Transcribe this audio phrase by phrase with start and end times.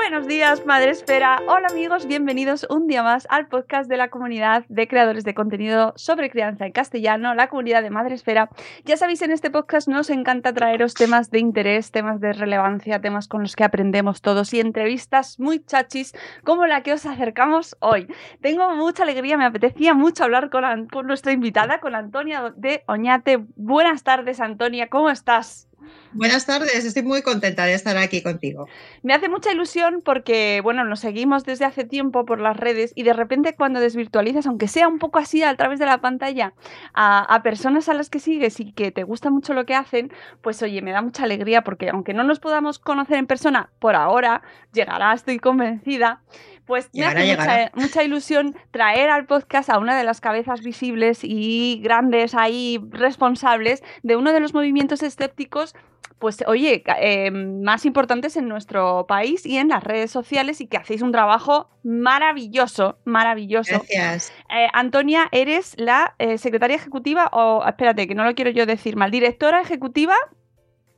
[0.00, 1.42] Buenos días, Madre Esfera.
[1.48, 5.92] Hola amigos, bienvenidos un día más al podcast de la comunidad de creadores de contenido
[5.96, 8.48] sobre crianza en castellano, la comunidad de Madre Esfera.
[8.84, 13.26] Ya sabéis, en este podcast nos encanta traeros temas de interés, temas de relevancia, temas
[13.26, 18.06] con los que aprendemos todos y entrevistas muy chachis como la que os acercamos hoy.
[18.40, 23.44] Tengo mucha alegría, me apetecía mucho hablar con, con nuestra invitada, con Antonia de Oñate.
[23.56, 25.67] Buenas tardes, Antonia, ¿cómo estás?
[26.12, 28.66] Buenas tardes, estoy muy contenta de estar aquí contigo.
[29.02, 33.02] Me hace mucha ilusión porque, bueno, nos seguimos desde hace tiempo por las redes y
[33.02, 36.54] de repente cuando desvirtualizas, aunque sea un poco así a través de la pantalla,
[36.94, 40.10] a, a personas a las que sigues y que te gusta mucho lo que hacen,
[40.40, 43.94] pues oye, me da mucha alegría porque aunque no nos podamos conocer en persona por
[43.94, 44.42] ahora,
[44.72, 46.22] llegará, estoy convencida.
[46.66, 50.60] Pues me Llegará, hace mucha, mucha ilusión traer al podcast a una de las cabezas
[50.60, 55.74] visibles y grandes ahí responsables de uno de los movimientos escépticos
[56.18, 60.76] pues oye, eh, más importantes en nuestro país y en las redes sociales y que
[60.76, 63.82] hacéis un trabajo maravilloso, maravilloso.
[63.88, 64.32] Gracias.
[64.50, 68.96] Eh, Antonia, eres la eh, secretaria ejecutiva o, espérate, que no lo quiero yo decir
[68.96, 70.14] mal, directora ejecutiva,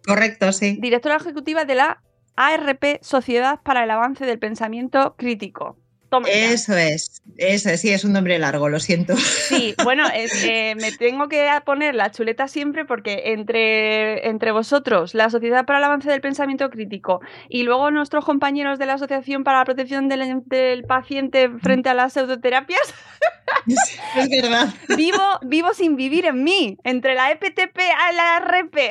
[0.06, 0.78] Correcto, sí.
[0.80, 2.02] directora ejecutiva de la
[2.36, 5.76] ARP, Sociedad para el Avance del Pensamiento Crítico.
[6.10, 6.52] Toma ya.
[6.52, 9.16] Eso es, eso es, sí, es un nombre largo, lo siento.
[9.16, 15.14] Sí, bueno, es, eh, me tengo que poner la chuleta siempre porque entre, entre vosotros,
[15.14, 19.44] la Sociedad para el Avance del Pensamiento Crítico y luego nuestros compañeros de la Asociación
[19.44, 22.94] para la Protección del, del Paciente frente a las pseudoterapias,
[24.16, 24.68] Es verdad.
[24.96, 28.90] vivo, vivo sin vivir en mí, entre la EPTP y la RP.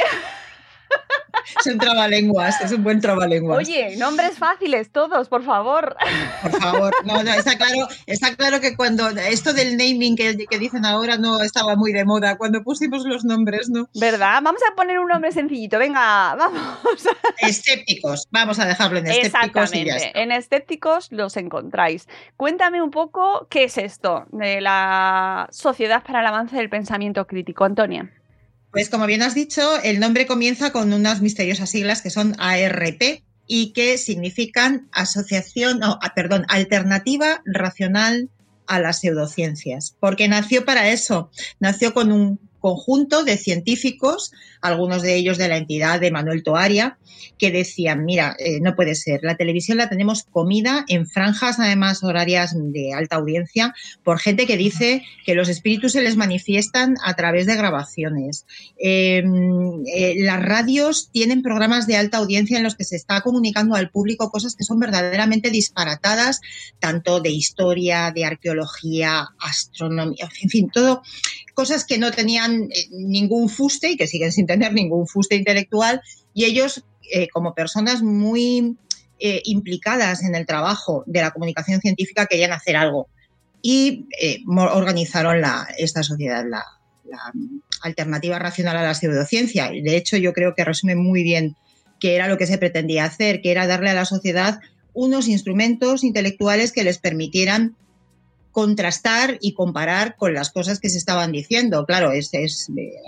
[1.60, 3.58] Es un trabalenguas, es un buen trabalenguas.
[3.58, 5.96] Oye, nombres fáciles todos, por favor.
[6.42, 10.60] Por favor, no, no, está claro, está claro que cuando esto del naming que, que
[10.60, 13.90] dicen ahora no estaba muy de moda, cuando pusimos los nombres, ¿no?
[13.96, 14.42] ¿Verdad?
[14.44, 16.78] Vamos a poner un nombre sencillito, venga, vamos.
[17.40, 20.08] Escépticos, vamos a dejarlo en escépticos y ya Exactamente.
[20.08, 20.20] está.
[20.20, 22.08] En escépticos los encontráis.
[22.38, 27.66] Cuéntame un poco qué es esto de la Sociedad para el Avance del Pensamiento Crítico,
[27.66, 28.10] Antonia.
[28.72, 33.24] Pues como bien has dicho, el nombre comienza con unas misteriosas siglas que son ARP
[33.48, 38.30] y que significan asociación, no, ah, perdón, alternativa racional
[38.68, 44.32] a las pseudociencias, porque nació para eso, nació con un conjunto de científicos,
[44.62, 46.98] algunos de ellos de la entidad de Manuel Toaria,
[47.38, 52.04] que decían, mira, eh, no puede ser, la televisión la tenemos comida en franjas además
[52.04, 57.16] horarias de alta audiencia por gente que dice que los espíritus se les manifiestan a
[57.16, 58.46] través de grabaciones.
[58.78, 59.24] Eh,
[59.96, 63.90] eh, las radios tienen programas de alta audiencia en los que se está comunicando al
[63.90, 66.42] público cosas que son verdaderamente disparatadas,
[66.80, 71.02] tanto de historia, de arqueología, astronomía, en fin, todo
[71.60, 76.00] cosas que no tenían eh, ningún fuste y que siguen sin tener ningún fuste intelectual
[76.34, 78.78] y ellos eh, como personas muy
[79.20, 83.10] eh, implicadas en el trabajo de la comunicación científica querían hacer algo
[83.62, 84.06] y
[84.48, 86.64] organizaron la, esta sociedad, la,
[87.04, 87.34] la
[87.82, 89.70] alternativa racional a la pseudociencia.
[89.70, 91.58] De hecho, yo creo que resume muy bien
[92.00, 94.62] qué era lo que se pretendía hacer, que era darle a la sociedad
[94.94, 97.76] unos instrumentos intelectuales que les permitieran
[98.52, 101.86] contrastar y comparar con las cosas que se estaban diciendo.
[101.86, 102.22] Claro, eh,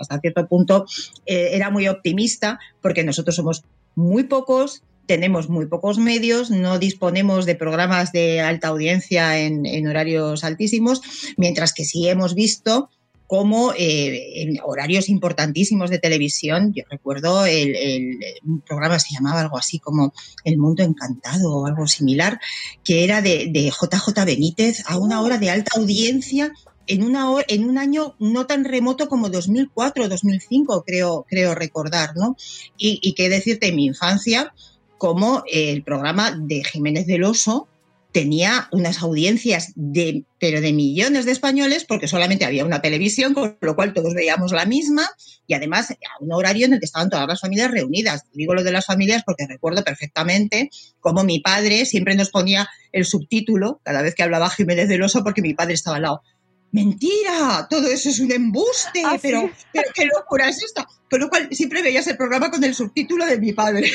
[0.00, 0.86] hasta cierto punto
[1.26, 7.44] eh, era muy optimista porque nosotros somos muy pocos, tenemos muy pocos medios, no disponemos
[7.44, 11.02] de programas de alta audiencia en, en horarios altísimos,
[11.36, 12.88] mientras que sí hemos visto
[13.32, 19.40] cómo eh, en horarios importantísimos de televisión, yo recuerdo el, el- un programa se llamaba
[19.40, 20.12] algo así como
[20.44, 22.38] El Mundo Encantado o algo similar,
[22.84, 26.52] que era de, de JJ Benítez a una hora de alta audiencia
[26.86, 32.36] en, una, en un año no tan remoto como 2004, 2005, creo, creo recordar, ¿no?
[32.76, 34.52] Y, y qué decirte, en mi infancia,
[34.98, 37.66] como el programa de Jiménez del Oso,
[38.12, 43.56] tenía unas audiencias de, pero de millones de españoles, porque solamente había una televisión, con
[43.60, 45.08] lo cual todos veíamos la misma,
[45.46, 48.24] y además a un horario en el que estaban todas las familias reunidas.
[48.34, 50.70] Digo lo de las familias porque recuerdo perfectamente
[51.00, 55.24] cómo mi padre siempre nos ponía el subtítulo cada vez que hablaba Jiménez del Oso,
[55.24, 56.22] porque mi padre estaba al lado.
[56.70, 59.66] Mentira, todo eso es un embuste, ¿Ah, pero, sí?
[59.72, 60.86] pero qué locura es esta.
[61.10, 63.90] Con lo cual siempre veías el programa con el subtítulo de mi padre.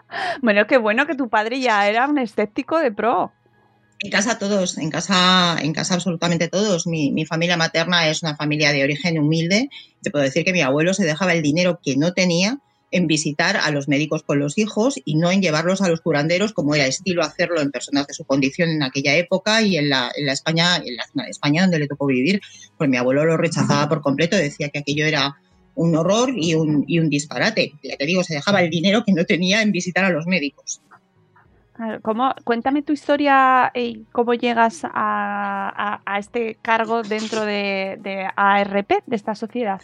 [0.42, 3.32] Bueno, qué bueno que tu padre ya era un escéptico de pro.
[4.00, 6.86] En casa todos, en casa, en casa absolutamente todos.
[6.86, 9.70] Mi, mi, familia materna es una familia de origen humilde.
[10.02, 12.58] Te puedo decir que mi abuelo se dejaba el dinero que no tenía
[12.90, 16.52] en visitar a los médicos con los hijos y no en llevarlos a los curanderos,
[16.52, 20.10] como era estilo hacerlo en personas de su condición en aquella época y en la,
[20.14, 22.40] en la España, en la zona de España donde le tocó vivir.
[22.78, 25.36] Pues mi abuelo lo rechazaba por completo, decía que aquello era
[25.76, 27.72] un horror y un, y un disparate.
[27.82, 30.80] Ya te digo, se dejaba el dinero que no tenía en visitar a los médicos.
[32.02, 38.90] ¿Cómo, cuéntame tu historia y cómo llegas a, a, este cargo dentro de, de, ARP,
[39.06, 39.82] de esta sociedad.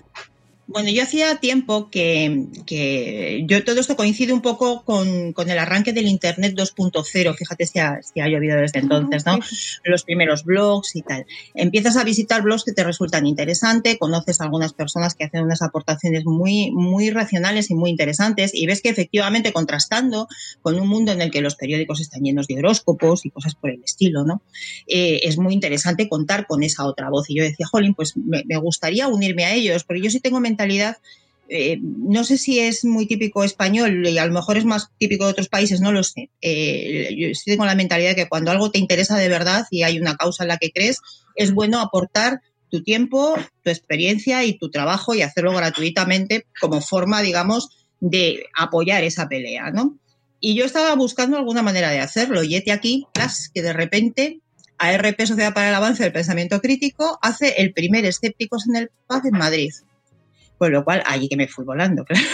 [0.69, 5.59] Bueno, yo hacía tiempo que, que, yo todo esto coincide un poco con, con el
[5.59, 9.41] arranque del Internet 2.0, fíjate si ha, si ha, llovido desde entonces, ¿no?
[9.85, 11.27] Los primeros blogs y tal.
[11.55, 15.63] Empiezas a visitar blogs que te resultan interesantes, conoces a algunas personas que hacen unas
[15.63, 20.29] aportaciones muy, muy racionales y muy interesantes y ves que efectivamente contrastando
[20.63, 23.71] con un mundo en el que los periódicos están llenos de horóscopos y cosas por
[23.71, 24.43] el estilo, ¿no?
[24.87, 27.29] Eh, es muy interesante contar con esa otra voz.
[27.29, 30.41] Y yo decía, jolín, pues me, me gustaría unirme a ellos, porque yo sí tengo
[30.53, 30.97] mentalidad
[31.55, 35.27] eh, no sé si es muy típico español y a lo mejor es más típico
[35.27, 36.31] de otros países, no lo sé.
[36.41, 39.83] Eh, yo sí tengo la mentalidad de que cuando algo te interesa de verdad y
[39.83, 41.01] hay una causa en la que crees,
[41.37, 42.41] es bueno aportar
[42.71, 47.69] tu tiempo, tu experiencia y tu trabajo y hacerlo gratuitamente como forma, digamos,
[48.01, 49.99] de apoyar esa pelea, ¿no?
[50.41, 53.07] Y yo estaba buscando alguna manera de hacerlo y este aquí,
[53.53, 54.41] que de repente
[54.79, 59.27] ARP Sociedad para el Avance del Pensamiento Crítico hace el primer Escépticos en el Paz
[59.27, 59.71] en Madrid.
[60.63, 62.25] Con lo cual, allí que me fui volando, claro.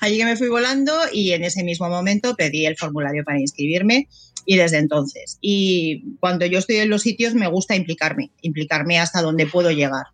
[0.00, 4.08] allí que me fui volando y en ese mismo momento pedí el formulario para inscribirme
[4.44, 5.38] y desde entonces.
[5.40, 10.06] Y cuando yo estoy en los sitios me gusta implicarme, implicarme hasta donde puedo llegar.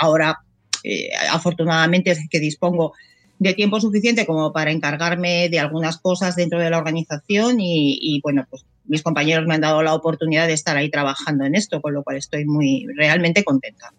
[0.00, 0.38] Ahora,
[0.84, 2.92] eh, afortunadamente, es que dispongo
[3.40, 8.20] de tiempo suficiente como para encargarme de algunas cosas dentro de la organización y, y,
[8.20, 11.82] bueno, pues mis compañeros me han dado la oportunidad de estar ahí trabajando en esto,
[11.82, 13.92] con lo cual estoy muy realmente contenta.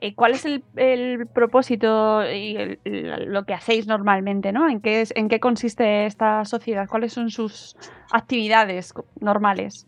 [0.00, 4.52] Eh, ¿Cuál es el, propósito y lo que hacéis normalmente?
[4.52, 4.68] ¿no?
[4.68, 6.88] ¿En, qué es, ¿En qué consiste esta sociedad?
[6.88, 7.76] ¿Cuáles son sus
[8.10, 9.86] actividades normales?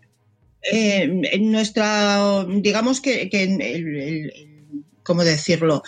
[0.70, 4.32] Eh, en nuestra, digamos que, que el,
[5.02, 5.82] ¿cómo decirlo?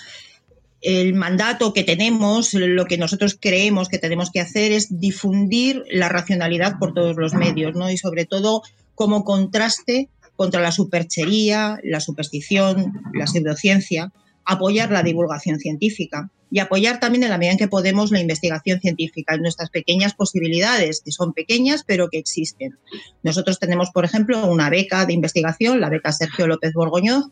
[0.85, 6.11] el mandato que tenemos, lo que nosotros creemos que tenemos que hacer es difundir la
[6.11, 7.91] racionalidad por todos los medios, ¿no?
[7.91, 8.62] Y sobre todo
[8.94, 14.13] como contraste contra la superchería, la superstición, la pseudociencia,
[14.45, 18.81] apoyar la divulgación científica y apoyar también en la medida en que podemos la investigación
[18.81, 22.79] científica en nuestras pequeñas posibilidades, que son pequeñas pero que existen.
[23.23, 27.25] Nosotros tenemos, por ejemplo, una beca de investigación, la beca Sergio López Borgoñoz,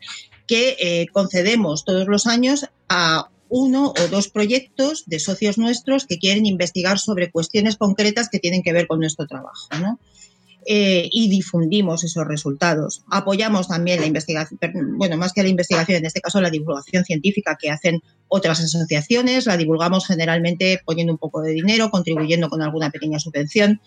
[0.47, 6.17] que eh, concedemos todos los años a uno o dos proyectos de socios nuestros que
[6.17, 9.69] quieren investigar sobre cuestiones concretas que tienen que ver con nuestro trabajo.
[9.79, 9.99] ¿no?
[10.65, 13.03] Eh, y difundimos esos resultados.
[13.11, 14.59] Apoyamos también la investigación,
[14.97, 19.45] bueno, más que la investigación, en este caso la divulgación científica que hacen otras asociaciones,
[19.45, 23.81] la divulgamos generalmente poniendo un poco de dinero, contribuyendo con alguna pequeña subvención.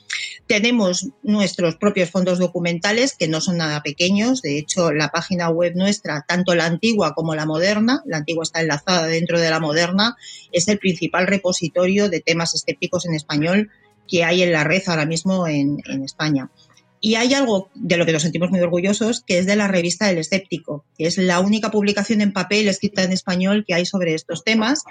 [0.47, 5.75] Tenemos nuestros propios fondos documentales que no son nada pequeños, de hecho la página web
[5.77, 10.17] nuestra, tanto la antigua como la moderna, la antigua está enlazada dentro de la moderna,
[10.53, 13.71] es el principal repositorio de temas escépticos en español
[14.07, 16.51] que hay en la red ahora mismo en, en España.
[17.01, 20.11] Y hay algo de lo que nos sentimos muy orgullosos, que es de la revista
[20.11, 24.15] El Escéptico, que es la única publicación en papel escrita en español que hay sobre
[24.15, 24.85] estos temas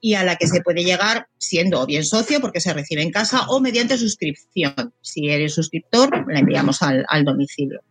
[0.00, 3.46] y a la que se puede llegar siendo bien socio, porque se recibe en casa,
[3.48, 4.94] o mediante suscripción.
[5.02, 7.82] Si eres suscriptor, la enviamos al, al domicilio.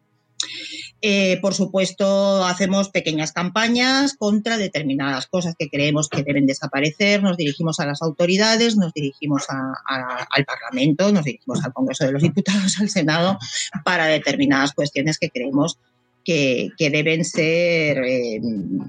[1.02, 7.24] Eh, por supuesto, hacemos pequeñas campañas contra determinadas cosas que creemos que deben desaparecer.
[7.24, 12.22] Nos dirigimos a las autoridades, nos dirigimos al Parlamento, nos dirigimos al Congreso de los
[12.22, 13.38] Diputados, al Senado,
[13.86, 15.78] para determinadas cuestiones que creemos
[16.26, 18.42] que, que deben ser eh,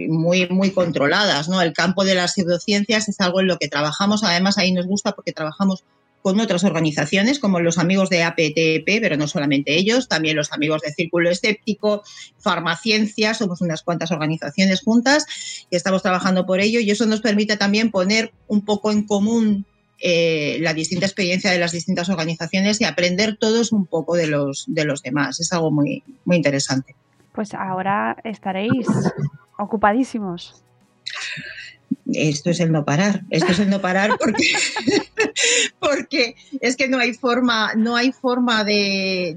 [0.09, 1.49] muy, muy controladas.
[1.49, 1.63] ¿no?
[1.63, 4.25] El campo de las pseudociencias es algo en lo que trabajamos.
[4.25, 5.85] Además, ahí nos gusta porque trabajamos
[6.23, 10.83] con otras organizaciones como los amigos de APTP, pero no solamente ellos, también los amigos
[10.83, 12.03] de Círculo Escéptico,
[12.39, 15.27] Farmaciencia, somos unas cuantas organizaciones juntas
[15.71, 19.67] y estamos trabajando por ello y eso nos permite también poner un poco en común
[20.03, 24.65] eh, la distinta experiencia de las distintas organizaciones y aprender todos un poco de los,
[24.67, 25.41] de los demás.
[25.41, 26.95] Es algo muy, muy interesante.
[27.33, 28.87] Pues ahora estaréis
[29.59, 30.65] ocupadísimos.
[32.15, 34.53] Esto es el no parar, esto es el no parar porque,
[35.81, 39.37] porque es que no hay forma, no hay forma de,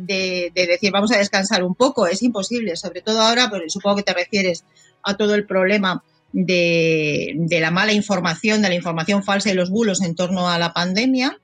[0.54, 4.14] decir vamos a descansar un poco, es imposible, sobre todo ahora, pues supongo que te
[4.14, 4.64] refieres
[5.04, 9.70] a todo el problema de, de, la mala información, de la información falsa y los
[9.70, 11.38] bulos en torno a la pandemia.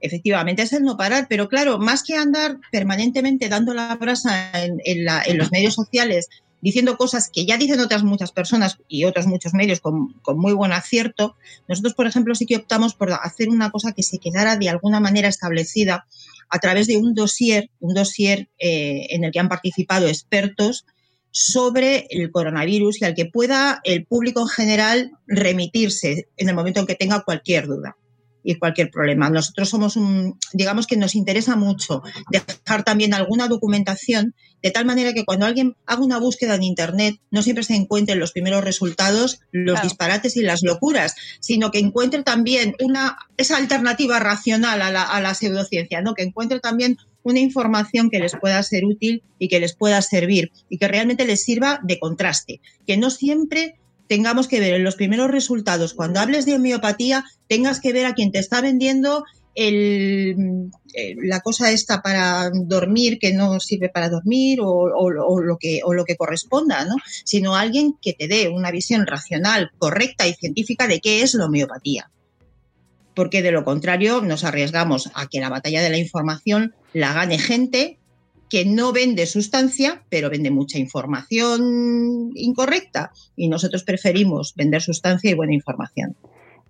[0.00, 4.78] Efectivamente, es el no parar, pero claro, más que andar permanentemente dando la brasa en,
[4.84, 6.28] en los medios sociales
[6.64, 10.72] diciendo cosas que ya dicen otras muchas personas y otros muchos medios con, muy buen
[10.72, 11.36] acierto,
[11.68, 14.98] nosotros, por ejemplo, sí que optamos por hacer una cosa que se quedara de alguna
[14.98, 16.06] manera establecida
[16.48, 20.86] a través de un dossier, un dossier eh, en el que han participado expertos
[21.30, 26.80] sobre el coronavirus y al que pueda el público en general remitirse en el momento
[26.80, 27.94] en que tenga cualquier duda
[28.42, 29.28] y cualquier problema.
[29.28, 35.12] Nosotros somos un, digamos que nos interesa mucho dejar también alguna documentación de tal manera
[35.12, 39.40] que cuando alguien haga una búsqueda en Internet no siempre se encuentren los primeros resultados,
[39.52, 45.02] los disparates y las locuras, sino que encuentre también una, esa alternativa racional a la,
[45.02, 46.14] a la pseudociencia, ¿no?
[46.14, 50.50] que encuentre también una información que les pueda ser útil y que les pueda servir
[50.70, 53.74] y que realmente les sirva de contraste, que no siempre
[54.08, 58.14] tengamos que ver en los primeros resultados, cuando hables de homeopatía, tengas que ver a
[58.14, 60.34] quien te está vendiendo eh,
[61.22, 66.04] la cosa esta para dormir que no sirve para dormir o, lo, que, o lo
[66.04, 66.96] que corresponda, ¿no?
[67.24, 71.46] sino alguien que te dé una visión racional, correcta y científica de qué es la
[71.46, 72.10] homeopatía.
[73.14, 77.38] Porque de lo contrario nos arriesgamos a que la batalla de la información la gane
[77.38, 77.98] gente
[78.48, 83.10] que no vende sustancia, pero vende mucha información incorrecta.
[83.36, 86.16] Y nosotros preferimos vender sustancia y buena información.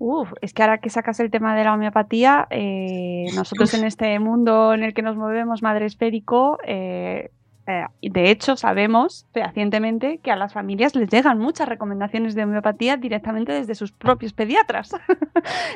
[0.06, 4.18] Uf, es que ahora que sacas el tema de la homeopatía, eh, nosotros en este
[4.18, 7.30] mundo en el que nos movemos, madre esférico, eh,
[7.66, 12.97] eh, de hecho, sabemos fehacientemente que a las familias les llegan muchas recomendaciones de homeopatía
[12.97, 14.90] directamente desde sus propios pediatras.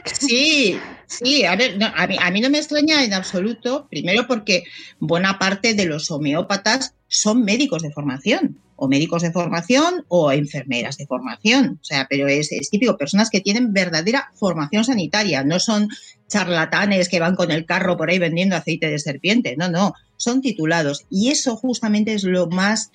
[0.05, 4.65] Sí, sí, a ver, a, mí, a no me extraña en absoluto, primero porque
[4.99, 10.97] buena parte de los homeópatas son médicos de formación, o médicos de formación o enfermeras
[10.97, 11.79] de formación.
[11.83, 15.89] O sea, pero es, es, típico, personas que tienen verdadera formación sanitaria, no son
[16.29, 20.43] charlatanes que van con el carro por ahí vendiendo aceite de serpiente, no, no, son
[20.43, 21.07] titulados.
[21.09, 22.91] Y eso justamente es lo más,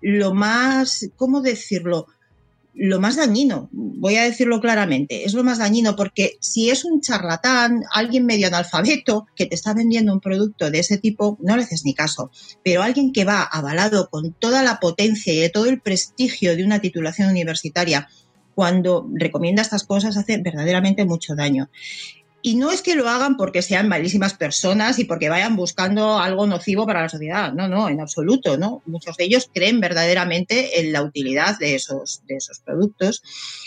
[0.00, 2.06] lo más, ¿cómo decirlo?
[2.72, 7.00] Lo más dañino, voy a decirlo claramente, es lo más dañino porque si es un
[7.00, 11.64] charlatán, alguien medio analfabeto que te está vendiendo un producto de ese tipo, no le
[11.64, 12.30] haces ni caso.
[12.64, 16.80] Pero alguien que va avalado con toda la potencia y todo el prestigio de una
[16.80, 18.08] titulación universitaria,
[18.54, 21.70] cuando recomienda estas cosas hace verdaderamente mucho daño.
[22.42, 26.46] Y no es que lo hagan porque sean malísimas personas y porque vayan buscando algo
[26.46, 27.52] nocivo para la sociedad.
[27.52, 28.82] No, no, en absoluto, ¿no?
[28.86, 33.22] Muchos de ellos creen verdaderamente en la utilidad de esos, de esos productos.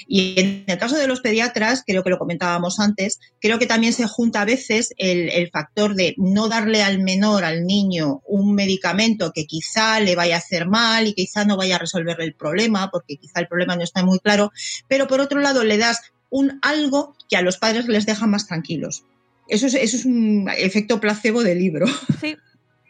[0.07, 3.93] Y en el caso de los pediatras, creo que lo comentábamos antes, creo que también
[3.93, 8.55] se junta a veces el, el factor de no darle al menor, al niño, un
[8.55, 12.33] medicamento que quizá le vaya a hacer mal y quizá no vaya a resolverle el
[12.33, 14.51] problema, porque quizá el problema no está muy claro,
[14.87, 18.45] pero por otro lado le das un algo que a los padres les deja más
[18.45, 19.03] tranquilos.
[19.47, 21.87] Eso es, eso es un efecto placebo del libro.
[22.21, 22.37] Sí,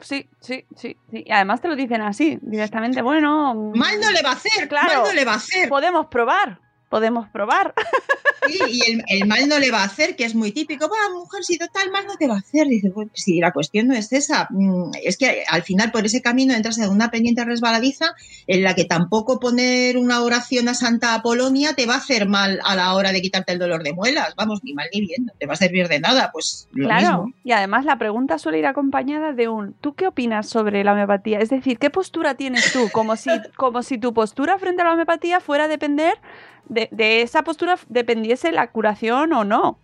[0.02, 3.72] sí, sí, sí, Y además te lo dicen así, directamente, bueno...
[3.74, 5.70] Mal no le va a hacer, claro, mal no le va a hacer.
[5.70, 6.60] Podemos probar
[6.94, 7.74] podemos probar.
[8.46, 10.90] Sí, y el, mal no le va a hacer, que es muy típico.
[10.90, 12.68] Va, mujer, si total mal no te va a hacer.
[12.68, 16.22] Dice, bueno, si la cuestión no es esa, mm, es que al final por ese
[16.22, 18.08] camino entras en una pendiente resbaladiza
[18.46, 22.60] en la que tampoco poner una oración a Santa Apolonia te va a hacer mal
[22.66, 24.36] a la hora de quitarte el dolor de muelas.
[24.36, 26.30] Vamos, ni mal ni bien, no te va a servir de nada.
[26.34, 30.84] Pues claro, y además la pregunta suele ir acompañada de un ¿tú qué opinas sobre
[30.84, 31.40] la homeopatía?
[31.40, 32.90] Es decir, ¿qué postura tienes tú?
[32.92, 36.18] Como si, como si tu postura frente a la homeopatía fuera a depender
[36.70, 39.80] de, esa postura dependiese la curación o no.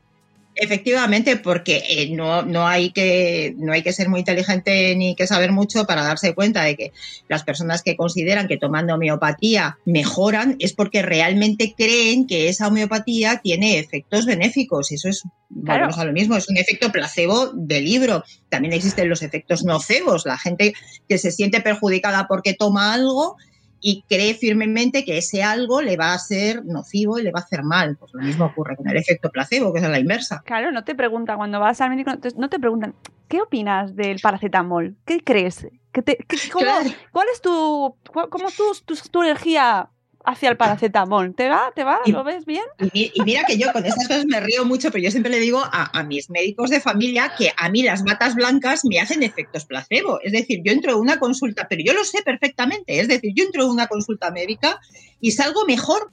[0.55, 5.25] Efectivamente, porque eh, no, no, hay que, no hay que ser muy inteligente ni que
[5.25, 6.91] saber mucho para darse cuenta de que
[7.29, 13.39] las personas que consideran que tomando homeopatía mejoran es porque realmente creen que esa homeopatía
[13.41, 14.91] tiene efectos benéficos.
[14.91, 18.25] Eso es, vamos a lo mismo, es un efecto placebo de libro.
[18.49, 20.73] También existen los efectos nocebos, la gente
[21.07, 23.37] que se siente perjudicada porque toma algo
[23.81, 27.43] y cree firmemente que ese algo le va a ser nocivo y le va a
[27.43, 27.97] hacer mal.
[27.97, 30.41] Pues lo mismo ocurre con el efecto placebo, que es la inversa.
[30.45, 32.95] Claro, no te preguntan cuando vas al médico, no te preguntan,
[33.27, 34.95] ¿qué opinas del paracetamol?
[35.05, 35.67] ¿Qué crees?
[35.91, 37.95] ¿Cuál es tu,
[38.29, 39.89] cómo tu, tu energía
[40.29, 41.33] hacia el paracetamol.
[41.33, 41.71] ¿Te va?
[41.75, 41.99] ¿Te va?
[42.05, 42.63] ¿Lo ves bien?
[42.93, 45.61] Y, mira que yo con estas cosas me río mucho, pero yo siempre le digo
[45.63, 50.19] a, mis médicos de familia que a mí las batas blancas me hacen efectos placebo.
[50.23, 52.99] Es decir, yo entro en una consulta, pero yo lo sé perfectamente.
[52.99, 54.79] Es decir, yo entro en una consulta médica
[55.19, 56.11] y salgo mejor.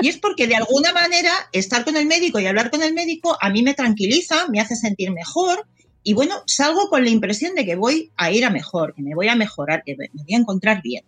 [0.00, 3.36] Y es porque de alguna manera estar con el médico y hablar con el médico
[3.40, 5.66] a mí me tranquiliza, me hace sentir mejor.
[6.02, 9.14] Y bueno, salgo con la impresión de que voy a ir a mejor, que me
[9.14, 11.04] voy a mejorar, que me voy a encontrar bien.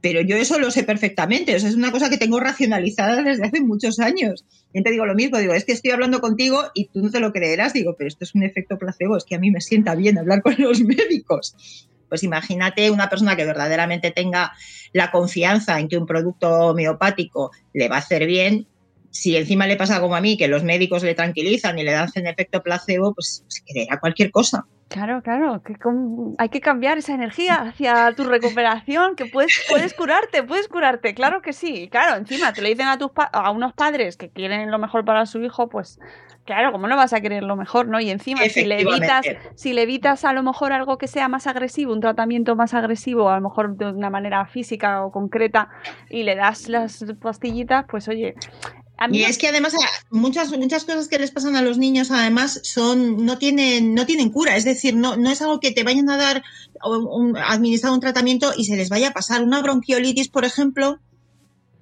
[0.00, 3.98] Pero yo eso lo sé perfectamente, es una cosa que tengo racionalizada desde hace muchos
[3.98, 4.44] años.
[4.70, 7.32] Siempre digo lo mismo, digo, es que estoy hablando contigo y tú no te lo
[7.32, 10.18] creerás, digo, pero esto es un efecto placebo, es que a mí me sienta bien
[10.18, 11.88] hablar con los médicos.
[12.08, 14.52] Pues imagínate una persona que verdaderamente tenga
[14.92, 18.66] la confianza en que un producto homeopático le va a hacer bien,
[19.18, 22.08] si encima le pasa como a mí, que los médicos le tranquilizan y le dan
[22.14, 24.64] efecto placebo, pues, pues creerá cualquier cosa.
[24.86, 25.74] Claro, claro, que
[26.38, 31.42] hay que cambiar esa energía hacia tu recuperación, que puedes, puedes curarte, puedes curarte, claro
[31.42, 34.78] que sí, claro, encima te lo dicen a, tus a unos padres que quieren lo
[34.78, 35.98] mejor para su hijo, pues
[36.48, 38.00] claro, ¿cómo no vas a querer lo mejor, no?
[38.00, 41.46] Y encima, si le evitas, si le evitas a lo mejor algo que sea más
[41.46, 45.68] agresivo, un tratamiento más agresivo, a lo mejor de una manera física o concreta,
[46.08, 48.34] y le das las pastillitas, pues oye,
[49.10, 49.74] y es que además
[50.10, 54.30] muchas, muchas cosas que les pasan a los niños además son, no tienen, no tienen
[54.30, 56.42] cura, es decir, no, no es algo que te vayan a dar
[56.84, 59.42] un, administrar un tratamiento y se les vaya a pasar.
[59.42, 60.98] Una bronquiolitis, por ejemplo,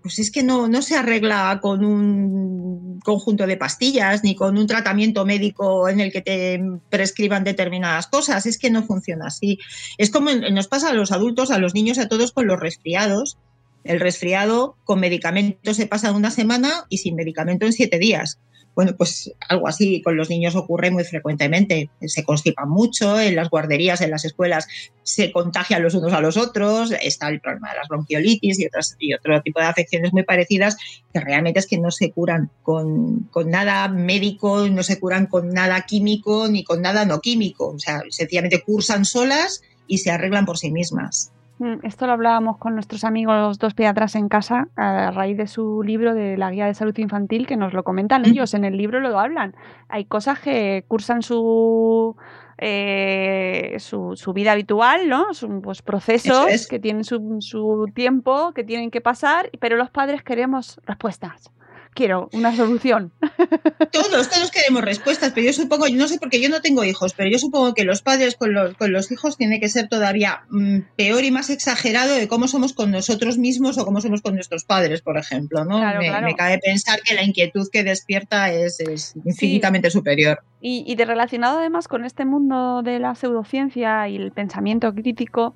[0.03, 4.67] pues es que no, no se arregla con un conjunto de pastillas ni con un
[4.67, 9.59] tratamiento médico en el que te prescriban determinadas cosas, es que no funciona así.
[9.97, 13.39] Es como nos pasa a los adultos, a los niños, a todos con los resfriados
[13.89, 18.39] el resfriado con medicamento se pasa una semana y sin medicamento en siete días.
[18.77, 21.89] Bueno, pues algo así con los niños ocurre muy frecuentemente.
[22.03, 24.69] Se constipan mucho, en las guarderías, en las escuelas
[25.03, 28.95] se contagian los unos a los otros, está el problema de las bronquiolitis y, otras,
[28.99, 30.77] y otro tipo de afecciones muy parecidas
[31.11, 35.49] que realmente es que no se curan con, con nada médico, no se curan con
[35.49, 37.69] nada químico ni con nada no químico.
[37.69, 41.33] O sea, sencillamente cursan solas y se arreglan por sí mismas.
[41.59, 45.83] Mm, esto lo hablábamos con nuestros amigos dos pediatras en casa a raíz de su
[45.83, 48.53] libro de la guía de salud infantil que nos lo comentan ellos.
[48.55, 49.55] En el libro lo hablan.
[49.89, 52.15] Hay cosas que cursan su,
[52.59, 55.27] eh, su, vida habitual, ¿no?
[55.63, 60.81] pues procesos que tienen su, su tiempo, que tienen que pasar, pero los padres queremos
[60.85, 61.51] respuestas
[61.97, 63.13] quiero una solución.
[63.91, 67.31] Todos, todos queremos respuestas, pero yo supongo, no sé porque yo no tengo hijos, pero
[67.31, 70.81] yo supongo que los padres con los, con los hijos tiene que ser todavía mm,
[70.97, 74.65] peor y más exagerado de cómo somos con nosotros mismos o cómo somos con nuestros
[74.65, 75.79] padres, por ejemplo, ¿no?
[75.99, 78.79] me, cabe pensar que la inquietud que despierta es,
[79.25, 80.43] infinitamente superior.
[80.61, 85.55] Y, y de relacionado además con este mundo de la pseudociencia y el pensamiento crítico,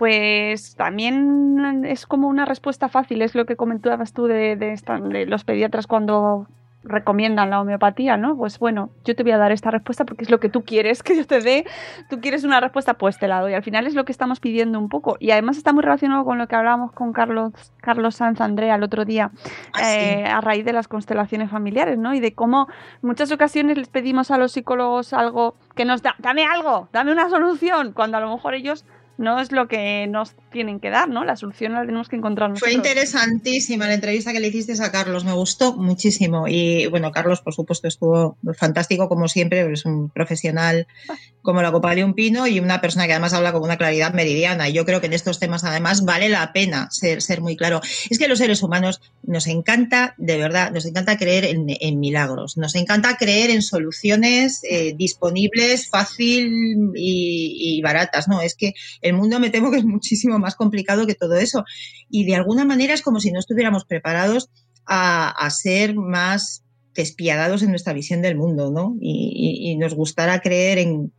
[0.00, 5.44] pues también es como una respuesta fácil, es lo que comentabas tú de, de, los
[5.44, 6.46] pediatras cuando
[6.82, 8.34] recomiendan la homeopatía, ¿no?
[8.34, 11.02] Pues bueno, yo te voy a dar esta respuesta porque es lo que tú quieres
[11.02, 11.66] que yo te dé.
[12.08, 13.52] Tú quieres una respuesta, pues te la doy.
[13.52, 15.18] Al final es lo que estamos pidiendo un poco.
[15.20, 18.82] Y además está muy relacionado con lo que hablábamos con Carlos, Carlos Sanz Andrea el
[18.82, 19.32] otro día,
[19.74, 22.14] ah, eh, a raíz de las constelaciones familiares, ¿no?
[22.14, 22.68] Y de cómo
[23.02, 27.12] en muchas ocasiones les pedimos a los psicólogos algo que nos da, dame algo, dame
[27.12, 28.86] una solución, cuando a lo mejor ellos
[29.20, 31.24] no es lo que nos tienen que dar, ¿no?
[31.24, 32.72] La solución la tenemos que encontrar nosotros.
[32.72, 36.48] Fue interesantísima la entrevista que le hiciste a Carlos, me gustó muchísimo.
[36.48, 40.86] Y bueno, Carlos, por supuesto, estuvo fantástico como siempre, es un profesional
[41.42, 44.14] como la copa de un pino y una persona que además habla con una claridad
[44.14, 44.70] meridiana.
[44.70, 47.82] Y yo creo que en estos temas además vale la pena ser, ser muy claro.
[48.08, 52.74] Es que los seres humanos nos encanta, de verdad, nos encanta creer en, milagros, nos
[52.74, 58.40] encanta creer en soluciones eh, disponibles, fácil y, y, baratas, ¿no?
[58.40, 61.64] Es que el mundo me temo que es muchísimo más complicado que todo eso.
[62.08, 64.50] Y de alguna manera es como si no estuviéramos preparados
[64.86, 68.96] a, ser más despiadados en nuestra visión del mundo, ¿no?
[69.00, 71.12] Y, nos gustará creer en,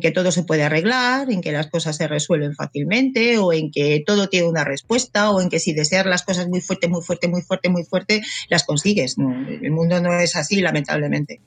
[0.00, 4.02] que todo se puede arreglar, en que las cosas se resuelven fácilmente, o en que
[4.06, 7.28] todo tiene una respuesta, o en que si deseas las cosas muy fuerte, muy fuerte,
[7.28, 9.16] muy fuerte, muy fuerte, las consigues.
[9.18, 11.40] el mundo no es así, lamentablemente.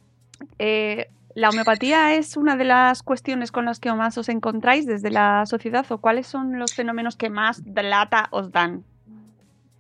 [0.60, 1.08] Eh,
[1.39, 5.45] ¿La homeopatía es una de las cuestiones con las que más os encontráis desde la
[5.45, 8.84] sociedad o cuáles son los fenómenos que más lata os dan?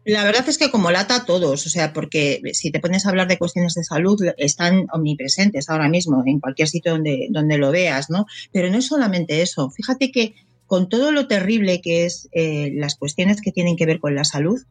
[0.05, 3.27] La verdad es que como lata todos, o sea, porque si te pones a hablar
[3.27, 8.09] de cuestiones de salud, están omnipresentes ahora mismo en cualquier sitio donde, donde lo veas,
[8.09, 8.25] ¿no?
[8.53, 9.69] Pero no es solamente eso.
[9.69, 13.99] Fíjate que con todo lo terrible que es eh, las cuestiones que tienen que ver
[13.99, 14.61] con la salud,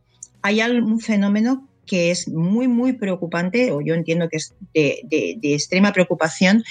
[0.40, 5.02] hay algún fenómeno que es muy, muy preocupante, o yo entiendo que es de,
[5.40, 6.62] de extrema preocupación,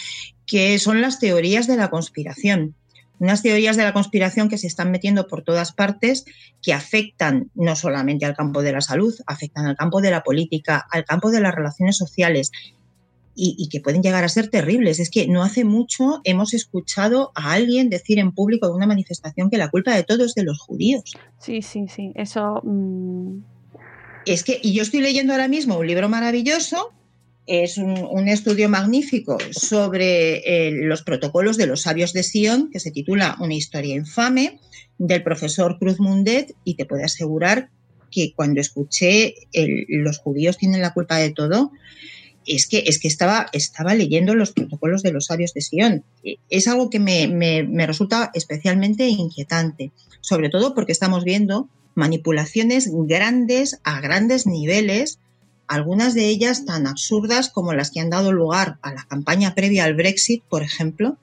[0.45, 2.75] que son las teorías de la conspiración
[3.19, 6.25] unas teorías de la conspiración que se están metiendo por todas partes,
[6.61, 10.85] que afectan no solamente al campo de la salud, afectan al campo de la política,
[10.91, 12.51] al campo de las relaciones sociales
[13.39, 14.99] y, que pueden llegar a ser terribles.
[14.99, 19.51] Es que no hace mucho hemos escuchado a alguien decir en público en una manifestación
[19.51, 21.03] que la culpa de todo es de los judíos.
[21.39, 22.61] Sí, sí, sí, eso...
[22.63, 23.56] Mm.
[24.27, 26.93] Es que, y yo estoy leyendo ahora mismo un libro maravilloso
[27.47, 32.91] es un, estudio magnífico sobre eh, los protocolos de los sabios de Sion, que se
[32.91, 34.59] titula Una historia infame,
[34.97, 37.69] del profesor Cruz Mundet, y te puedo asegurar
[38.11, 39.33] que cuando escuché
[39.87, 41.71] los judíos tienen la culpa de todo,
[42.45, 46.03] es que, es que estaba, estaba leyendo los protocolos de los sabios de Sion.
[46.49, 53.79] Es algo que me, me resulta especialmente inquietante, sobre todo porque estamos viendo manipulaciones grandes
[53.83, 55.19] a grandes niveles
[55.67, 59.83] algunas de ellas tan absurdas como las que han dado lugar a la campaña previa
[59.83, 61.17] al Brexit, por ejemplo.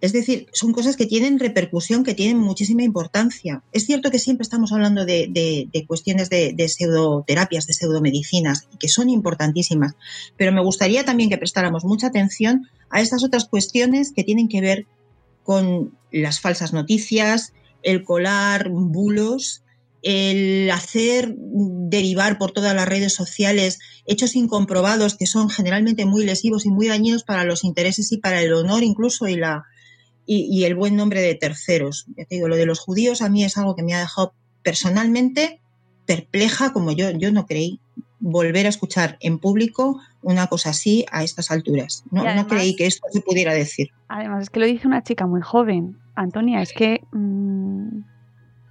[0.00, 3.62] Es decir, son cosas que tienen repercusión, que tienen muchísima importancia.
[3.72, 9.08] Es cierto que siempre estamos hablando de, cuestiones de, de, pseudoterapias, de pseudomedicinas, que son
[9.08, 9.94] importantísimas,
[10.36, 14.60] pero me gustaría también que prestáramos mucha atención a estas otras cuestiones que tienen que
[14.60, 14.86] ver
[15.42, 19.62] con las falsas noticias, el colar bulos,
[20.02, 26.66] el hacer derivar por todas las redes sociales hechos incomprobados que son generalmente muy lesivos
[26.66, 29.64] y muy dañinos para los intereses y para el honor incluso y la
[30.30, 32.04] y, el buen nombre de terceros.
[32.14, 34.34] Ya te digo, lo de los judíos a mí es algo que me ha dejado
[34.62, 35.62] personalmente
[36.04, 37.80] perpleja, como yo, yo no creí
[38.20, 42.04] volver a escuchar en público una cosa así a estas alturas.
[42.10, 43.88] No, no creí que esto se pudiera decir.
[44.08, 45.96] Además, es que lo dice una chica muy joven.
[46.20, 48.00] Antonia, es que mm,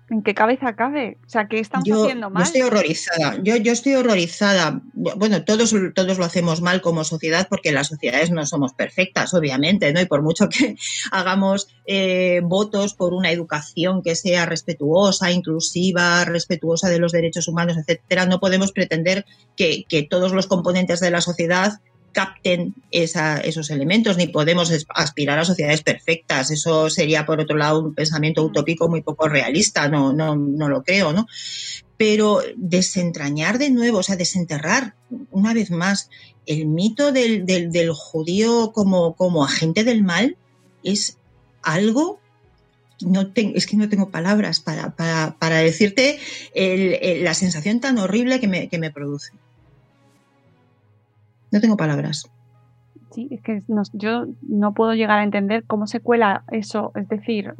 [0.09, 1.17] ¿En qué cabeza cabe?
[1.25, 2.41] O sea, ¿qué estamos haciendo mal?
[2.41, 3.37] Yo estoy horrorizada.
[3.43, 4.81] Yo, yo estoy horrorizada.
[4.93, 9.91] Bueno, todos, todos lo hacemos mal como sociedad porque las sociedades no somos perfectas, obviamente,
[9.91, 9.99] ¿no?
[9.99, 10.77] Y por mucho que
[11.11, 17.75] hagamos eh, votos por una educación que sea respetuosa, inclusiva, respetuosa de los derechos humanos,
[17.77, 19.25] etcétera, no podemos pretender
[19.57, 21.81] que, que todos los componentes de la sociedad
[22.17, 26.49] capten esos elementos, ni podemos aspirar a sociedades perfectas.
[26.49, 30.81] Eso sería, por otro lado, un pensamiento utópico muy poco realista, no, no, no lo
[30.81, 31.27] creo, ¿no?
[31.95, 34.95] Pero desentrañar de nuevo, o sea, desenterrar
[35.29, 36.09] una vez más
[36.47, 40.37] el mito del, judío como, como agente del mal
[40.83, 41.19] es
[41.61, 42.19] algo
[43.01, 46.17] no es que no tengo palabras para, para, decirte
[47.21, 49.33] la sensación tan horrible que me, que me produce.
[51.51, 52.29] No tengo palabras.
[53.11, 57.53] Sí, es que yo no puedo llegar a entender cómo se cuela eso, es decir,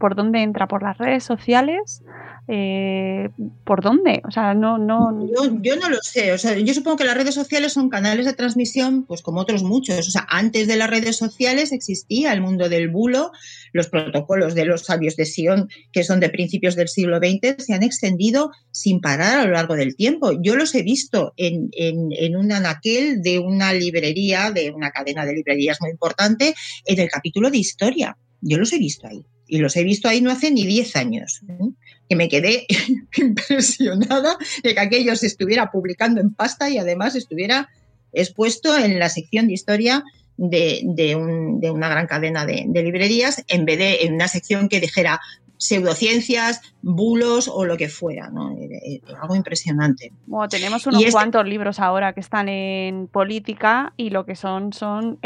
[0.00, 2.02] por dónde entra, por las redes sociales,
[2.48, 3.30] eh,
[3.64, 4.22] ¿por dónde?
[4.26, 5.26] O sea, no, no.
[5.60, 6.32] Yo, no lo sé.
[6.32, 9.62] O sea, yo supongo que las redes sociales son canales de transmisión, pues como otros
[9.62, 10.08] muchos.
[10.08, 13.30] O sea, antes de las redes sociales existía el mundo del bulo,
[13.74, 17.74] los protocolos de los sabios de Sion, que son de principios del siglo XX, se
[17.74, 20.32] han extendido sin parar a lo largo del tiempo.
[20.40, 25.34] Yo los he visto en, en, en un de una librería, de una cadena de
[25.34, 26.54] librerías muy importante,
[26.86, 28.16] en el capítulo de historia.
[28.40, 31.40] Yo los he visto ahí y los he visto ahí no hace ni 10 años,
[31.48, 31.70] ¿eh?
[32.08, 32.66] que me quedé
[33.16, 37.68] impresionada de que aquello se estuviera publicando en pasta y además estuviera
[38.12, 40.04] expuesto en la sección de historia
[40.36, 45.20] de, una gran cadena de, librerías, en vez de en una sección que dijera
[45.56, 48.50] pseudociencias, bulos o lo que fuera, ¿no?
[48.58, 50.12] Eh, eh, algo impresionante.
[50.26, 55.18] Bueno, tenemos unos cuantos libros ahora que están en política y lo que son son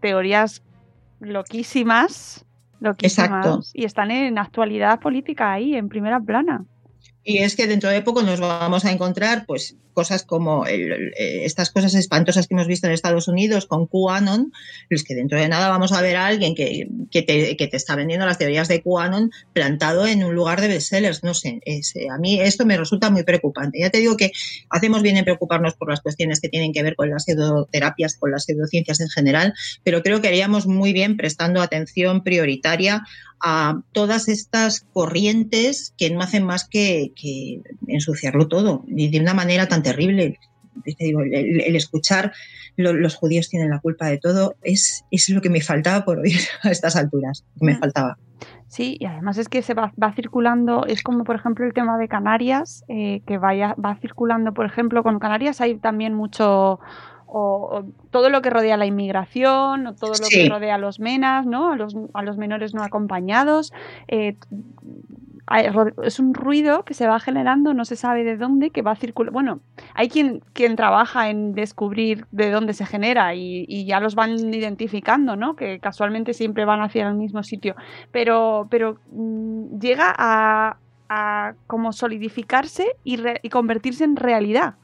[0.00, 0.62] teorías
[1.20, 2.44] loquísimas
[3.00, 3.60] Exacto.
[3.72, 6.64] Y están en actualidad política ahí, en primera plana.
[7.24, 11.70] Y es que dentro de poco nos vamos a encontrar, pues, cosas como eh, estas
[11.70, 14.52] cosas espantosas que hemos visto en Estados Unidos con QAnon,
[14.90, 17.76] es que dentro de nada vamos a ver a alguien que, que, te, que te,
[17.76, 21.22] está vendiendo las teorías de QAnon plantado en un lugar de bestsellers.
[21.22, 23.78] No sé, eh, a mí esto me resulta muy preocupante.
[23.80, 24.32] Ya te digo que
[24.70, 28.30] hacemos bien en preocuparnos por las cuestiones que tienen que ver con las pseudoterapias, con
[28.30, 33.04] las pseudociencias en general, pero creo que haríamos muy bien prestando atención prioritaria
[33.42, 39.34] a todas estas corrientes que no hacen más que, que ensuciarlo todo y de una
[39.34, 40.38] manera tan terrible.
[40.84, 42.32] el, escuchar
[42.76, 46.40] los judíos tienen la culpa de todo es, es lo que me faltaba por oír
[46.62, 47.44] a estas alturas.
[47.60, 48.18] Me faltaba.
[48.68, 51.98] Sí, y además es que se va, va circulando, es como por ejemplo el tema
[51.98, 56.80] de Canarias, eh, que vaya, va circulando, por ejemplo, con Canarias hay también mucho
[57.26, 61.46] o, todo lo que rodea la inmigración, o todo lo que rodea a los menas,
[61.46, 61.72] ¿no?
[61.72, 63.72] A los, a los menores no acompañados.
[64.08, 64.36] Eh,
[65.60, 68.96] es un ruido que se va generando, no se sabe de dónde, que va a
[68.96, 69.32] circular.
[69.32, 69.60] Bueno,
[69.94, 75.36] hay quien, quien trabaja en descubrir de dónde se genera y, ya los van identificando,
[75.36, 75.56] ¿no?
[75.56, 77.74] Que casualmente siempre van hacia el mismo sitio.
[78.10, 80.76] Pero, pero mm, llega a,
[81.66, 83.18] como solidificarse y,
[83.50, 84.76] convertirse en realidad.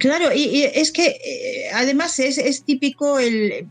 [0.00, 3.68] Claro, y, es que eh, además es, típico el...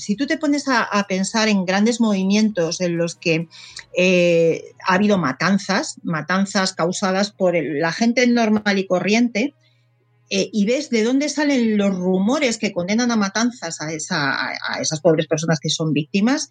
[0.00, 3.48] Si tú te pones a, pensar en grandes movimientos en los que
[3.96, 9.54] eh, ha habido matanzas, matanzas causadas por la gente normal y corriente,
[10.30, 15.26] eh, y ves de dónde salen los rumores que condenan a matanzas a, esas pobres
[15.26, 16.50] personas que son víctimas,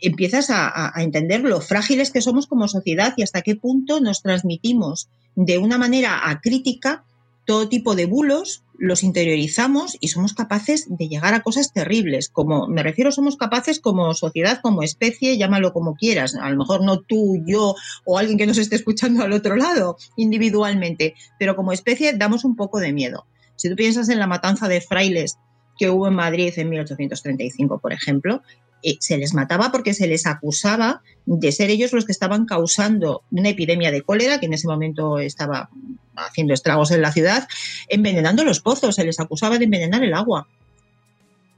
[0.00, 5.08] empiezas a, entender lo frágiles que somos como sociedad y hasta qué punto nos transmitimos
[5.34, 7.04] de una manera acrítica
[7.46, 12.28] todo tipo de bulos, los interiorizamos y somos capaces de llegar a cosas terribles.
[12.28, 16.34] Como me refiero, somos capaces como sociedad, como especie, llámalo como quieras.
[16.34, 19.96] A lo mejor no tú, yo o alguien que nos esté escuchando al otro lado
[20.16, 23.26] individualmente, pero como especie damos un poco de miedo.
[23.56, 25.38] Si tú piensas en la matanza de frailes
[25.78, 28.42] que hubo en Madrid en 1835, por ejemplo,
[28.82, 33.22] eh, se les mataba porque se les acusaba de ser ellos los que estaban causando
[33.30, 35.70] una epidemia de cólera que en ese momento estaba
[36.14, 37.48] haciendo estragos en la ciudad,
[37.88, 40.48] envenenando los pozos, se les acusaba de envenenar el agua.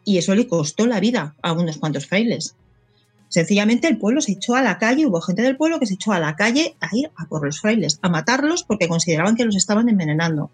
[0.04, 2.56] Y eso le costó la vida a unos cuantos frailes.
[3.28, 6.12] Sencillamente el pueblo se echó a la calle, hubo gente del pueblo que se echó
[6.12, 9.56] a la calle a ir a por los frailes, a matarlos porque consideraban que los
[9.56, 10.50] estaban envenenando.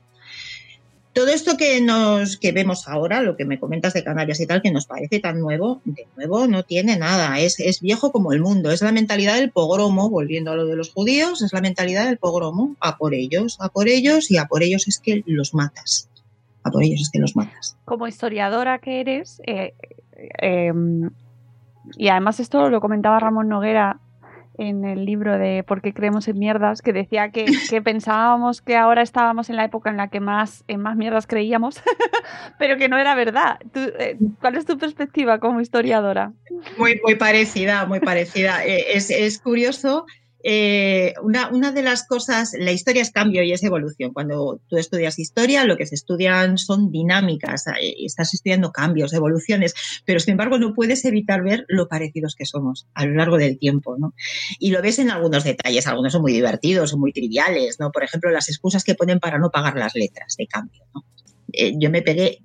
[1.14, 4.60] Todo esto que nos que vemos ahora, lo que me comentas de Canarias y tal,
[4.60, 8.40] que nos parece tan nuevo, de nuevo no tiene nada, es, es viejo como el
[8.40, 12.06] mundo, es la mentalidad del pogromo, volviendo a lo de los judíos, es la mentalidad
[12.06, 15.54] del pogromo, a por ellos, a por ellos y a por ellos es que los
[15.54, 16.10] matas,
[16.64, 17.76] a por ellos es que los matas.
[17.84, 19.74] Como historiadora que eres, eh,
[20.16, 21.10] eh, em,
[21.96, 24.00] y además esto lo comentaba Ramón Noguera
[24.58, 26.82] en el libro de ¿Por qué creemos en mierdas?
[26.82, 27.30] que decía
[27.70, 31.26] que, pensábamos que ahora estábamos en la época en la que más en más mierdas
[31.26, 31.82] creíamos,
[32.58, 33.58] pero que no era verdad.
[33.74, 36.32] Eh, ¿Cuál es tu perspectiva como historiadora?
[36.78, 38.64] Muy, muy parecida, muy parecida.
[38.64, 40.06] Eh, es, es curioso
[40.46, 44.12] eh, una, una, de las cosas, la historia es cambio y es evolución.
[44.12, 49.74] Cuando tú estudias historia, lo que se estudian son dinámicas, eh, estás estudiando cambios, evoluciones,
[50.04, 53.58] pero sin embargo no puedes evitar ver lo parecidos que somos a lo largo del
[53.58, 54.12] tiempo, ¿no?
[54.58, 57.90] Y lo ves en algunos detalles, algunos son muy divertidos, son muy triviales, ¿no?
[57.90, 60.82] Por ejemplo, las excusas que ponen para no pagar las letras de cambio.
[61.54, 62.42] Eh, yo me pegué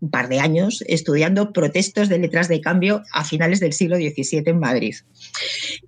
[0.00, 4.42] un par de años estudiando protestos de letras de cambio a finales del siglo XVII
[4.46, 4.94] en Madrid.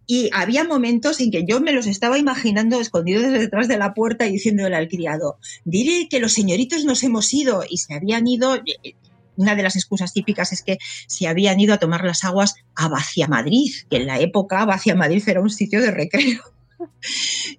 [0.07, 4.27] Y había momentos en que yo me los estaba imaginando escondidos detrás de la puerta
[4.27, 8.57] y diciéndole al criado, diré que los señoritos nos hemos ido y se habían ido.
[8.57, 8.95] Eh,
[9.37, 12.89] una de las excusas típicas es que se habían ido a tomar las aguas a
[12.89, 16.43] Vacia Madrid, que en la época Vacia Madrid era un sitio de recreo.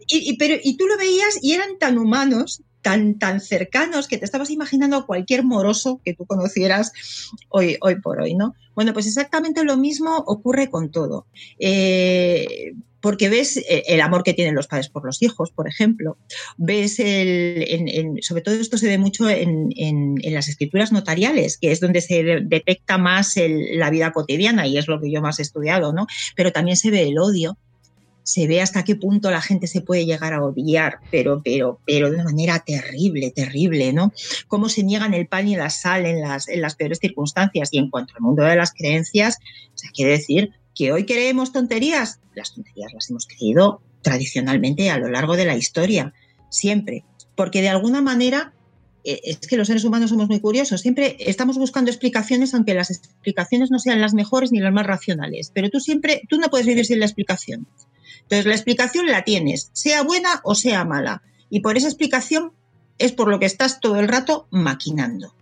[0.07, 4.25] Y, pero, y tú lo veías y eran tan humanos tan, tan cercanos que te
[4.25, 6.91] estabas imaginando a cualquier moroso que tú conocieras
[7.49, 8.55] hoy, hoy por hoy, ¿no?
[8.75, 11.25] Bueno, pues exactamente lo mismo ocurre con todo.
[11.59, 16.17] Eh, porque ves eh, el amor que tienen los padres por los hijos, por ejemplo.
[16.57, 22.01] Ves el, sobre todo esto se ve mucho en, las escrituras notariales, que es donde
[22.01, 26.07] se detecta más la vida cotidiana y es lo que yo más he estudiado, ¿no?
[26.35, 27.57] Pero también se ve el odio,
[28.23, 32.09] se ve hasta qué punto la gente se puede llegar a odiar, pero, pero, pero
[32.09, 34.13] de una manera terrible, terrible, ¿no?
[34.47, 37.69] Cómo se niegan el pan y la sal en las, peores circunstancias.
[37.71, 39.39] Y en cuanto al mundo de las creencias,
[39.97, 42.19] o decir que hoy creemos tonterías.
[42.35, 46.13] Las tonterías las hemos creído tradicionalmente a lo largo de la historia,
[46.49, 47.03] siempre.
[47.35, 48.53] Porque de alguna manera
[49.03, 50.81] eh, es que los seres humanos somos muy curiosos.
[50.81, 55.51] Siempre estamos buscando explicaciones, aunque las explicaciones no sean las mejores ni las más racionales.
[55.53, 57.67] Pero tú siempre, tú no puedes vivir sin la explicación.
[58.29, 61.23] Entonces, la explicación la tienes, sea buena o sea mala.
[61.49, 62.51] Y por esa explicación
[62.99, 65.33] es por lo que estás todo el rato maquinando.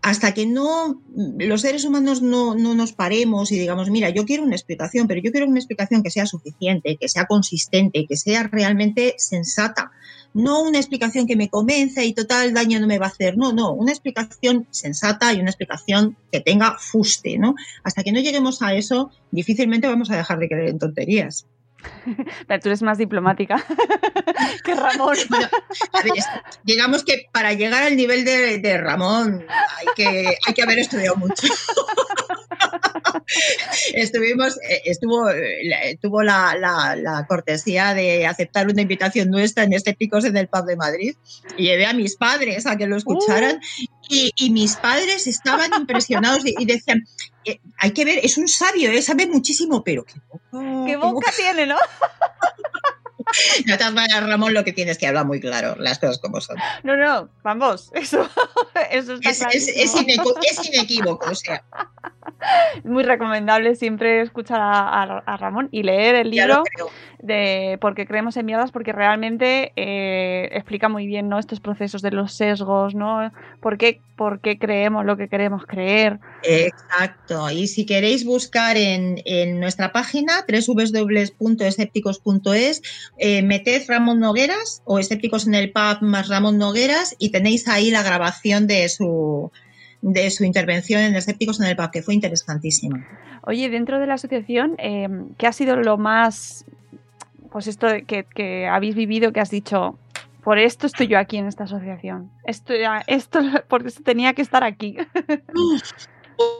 [0.00, 4.54] Hasta que no los seres humanos no, nos paremos y digamos, mira, yo quiero una
[4.54, 9.16] explicación, pero yo quiero una explicación que sea suficiente, que sea consistente, que sea realmente
[9.18, 9.90] sensata.
[10.34, 13.36] No una explicación que me convence y total daño no me va a hacer.
[13.36, 17.56] No, no, una explicación sensata y una explicación que tenga fuste, ¿no?
[17.82, 21.46] Hasta que no lleguemos a eso, difícilmente vamos a dejar de creer en tonterías.
[22.62, 23.64] Tú eres más diplomática
[24.64, 25.16] que Ramón.
[26.64, 29.44] digamos que para llegar al nivel de, Ramón
[29.78, 31.46] hay que, hay que haber estudiado mucho.
[33.94, 35.26] Estuvimos, eh, estuvo,
[36.00, 40.64] tuvo la, la, cortesía de aceptar una invitación nuestra en este Picos en el Pub
[40.64, 41.16] de Madrid
[41.56, 43.95] y llevé a mis padres a que lo escucharan uh.
[44.08, 47.06] Y, y, mis padres estaban impresionados y, decían,
[47.44, 51.66] eh, hay que ver, es un sabio, sabe muchísimo, pero qué boca, ¿Qué boca tiene,
[51.66, 51.76] ¿no?
[53.66, 56.56] No te vayas, Ramón, lo que tienes que hablar muy claro, las cosas como son.
[56.82, 58.28] No, no, vamos, eso,
[58.90, 61.62] eso está es, es, es, inequívoco, o sea.
[62.84, 66.64] Muy recomendable siempre escuchar a, Ramón y leer el libro
[67.18, 71.38] de Porque creemos en mierdas, porque realmente eh, explica muy bien ¿no?
[71.38, 73.32] estos procesos de los sesgos, ¿no?
[73.60, 76.18] ¿Por qué, por qué creemos lo que queremos creer?
[76.42, 77.48] Exacto.
[77.50, 82.82] Y si queréis buscar en, en nuestra página www.escépticos.es,
[83.18, 87.90] eh, meted Ramón Nogueras o Escépticos en el Pub más Ramón Nogueras y tenéis ahí
[87.90, 89.50] la grabación de su
[90.02, 93.06] de su intervención en Escépticos en el Pub, que fue interesantísima.
[93.42, 96.64] Oye, dentro de la asociación, eh, ¿qué ha sido lo más,
[97.50, 99.98] pues esto que, que, habéis vivido, que has dicho,
[100.44, 102.30] por esto estoy yo aquí en esta asociación?
[102.44, 102.74] Esto,
[103.06, 104.96] esto porque tenía que estar aquí.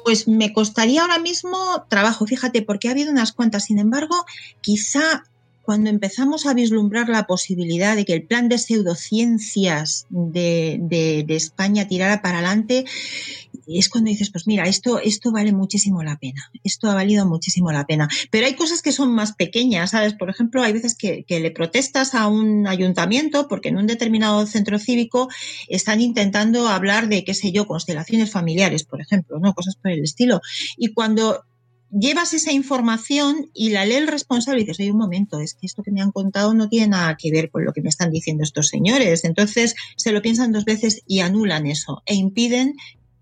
[0.05, 1.59] Pues me costaría ahora mismo
[1.91, 3.65] trabajo, fíjate, porque ha habido unas cuantas.
[3.65, 4.15] Sin embargo,
[4.63, 5.25] quizá
[5.67, 11.89] cuando empezamos a vislumbrar la posibilidad de que el plan de pseudociencias de, de, España
[11.89, 12.85] tirara para adelante,
[13.67, 17.73] es cuando dices, pues mira, esto, esto vale muchísimo la pena, esto ha valido muchísimo
[17.73, 18.09] la pena.
[18.31, 20.15] Pero hay cosas que son más pequeñas, ¿sabes?
[20.15, 24.47] Por ejemplo, hay veces que, que le protestas a un ayuntamiento porque en un determinado
[24.47, 25.29] centro cívico
[25.67, 29.53] están intentando hablar de, qué sé yo, constelaciones familiares, por ejemplo, ¿no?
[29.53, 30.41] Cosas por el estilo.
[30.77, 31.43] Y cuando
[31.91, 35.67] llevas esa información y la lee el responsable y dices, oye, un momento, es que
[35.67, 38.11] esto que me han contado no tiene nada que ver con lo que me están
[38.11, 39.25] diciendo estos señores.
[39.25, 42.75] Entonces se lo piensan dos veces y anulan eso e impiden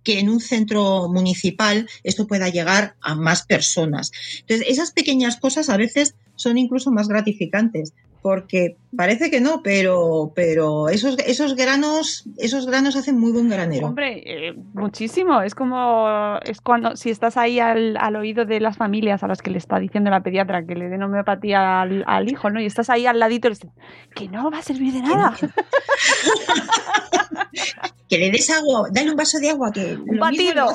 [0.03, 4.13] que en un centro municipal esto pueda llegar a más personas.
[4.41, 10.33] Entonces, esas pequeñas cosas a veces son incluso más gratificantes, porque parece que no, pero,
[10.35, 13.89] pero esos, esos granos, esos granos hacen muy buen granero.
[13.89, 15.43] Hombre, eh, muchísimo.
[15.43, 19.43] Es como es cuando si estás ahí al, al, oído de las familias a las
[19.43, 22.63] que le está diciendo la pediatra que le den homeopatía al, al hijo, ¿no?
[22.63, 23.71] Y estás ahí al ladito y le dices,
[24.15, 25.37] que no va a servir de nada.
[28.09, 30.69] que le des agua, dale un vaso de agua que un batido.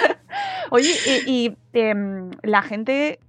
[0.70, 0.94] Oye,
[1.26, 3.20] y, em, la gente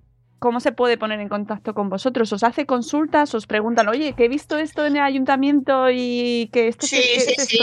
[0.41, 2.34] ¿cómo se puede poner en contacto con vosotros?
[2.34, 3.36] ¿Os hace consultas?
[3.36, 7.36] ¿Os preguntan, oye, que he visto esto en el ayuntamiento y que esto sí, sí,
[7.38, 7.60] sí.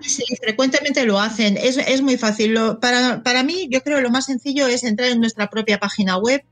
[0.00, 1.58] Sí, frecuentemente lo hacen.
[1.58, 2.58] Es, es muy fácil.
[2.80, 6.16] para, para, mí, yo creo que lo más sencillo es entrar en nuestra propia página
[6.16, 6.42] web,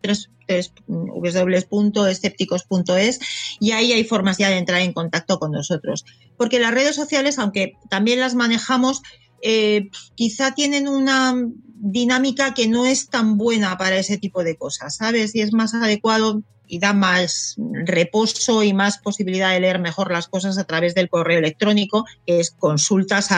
[0.86, 3.20] www.escépticos.es,
[3.58, 6.04] y ahí hay formas ya de entrar en contacto con nosotros.
[6.36, 9.00] Porque las redes sociales, aunque también las manejamos,
[9.44, 11.34] eh, quizá tienen una
[11.76, 15.34] dinámica que no es tan buena para ese tipo de cosas, ¿sabes?
[15.34, 20.28] Y es más adecuado y da más reposo y más posibilidad de leer mejor las
[20.28, 23.28] cosas a través del correo electrónico, que es consultas.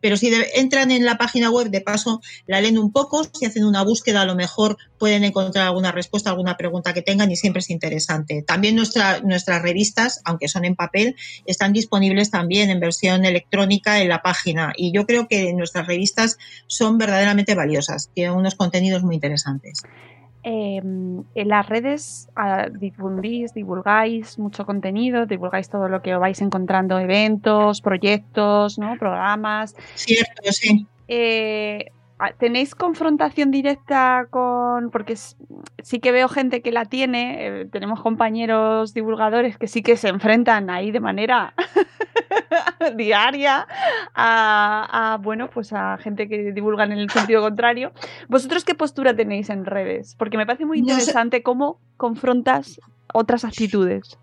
[0.00, 3.64] Pero si entran en la página web, de paso la leen un poco, si hacen
[3.64, 7.60] una búsqueda, a lo mejor pueden encontrar alguna respuesta, alguna pregunta que tengan y siempre
[7.60, 8.42] es interesante.
[8.42, 14.08] También nuestra, nuestras revistas, aunque son en papel, están disponibles también en versión electrónica en
[14.08, 14.72] la página.
[14.76, 19.82] Y yo creo que nuestras revistas son verdaderamente valiosas, tienen unos contenidos muy interesantes.
[20.50, 26.98] Em, en las redes ah, difundís, divulgáis mucho contenido, divulgáis todo lo que vais encontrando,
[26.98, 28.96] eventos, proyectos, ¿no?
[28.98, 29.76] programas.
[29.94, 30.86] Cierto, sí.
[31.06, 31.92] Eh,
[32.38, 34.90] ¿Tenéis confrontación directa con.?
[34.90, 39.96] Porque sí que veo gente que la tiene, eh, tenemos compañeros divulgadores que sí que
[39.96, 41.54] se enfrentan ahí de manera
[42.96, 43.66] diaria
[44.14, 47.92] a, bueno, pues a gente que divulga en el sentido contrario.
[48.28, 50.16] ¿Vosotros qué postura tenéis en redes?
[50.18, 52.80] Porque me parece muy interesante cómo confrontas
[53.12, 54.18] otras actitudes.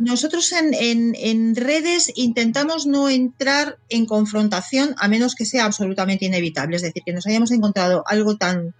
[0.00, 6.76] Nosotros en, redes intentamos no entrar en confrontación a menos que sea absolutamente inevitable.
[6.76, 8.74] Es decir, que nos hayamos encontrado algo tan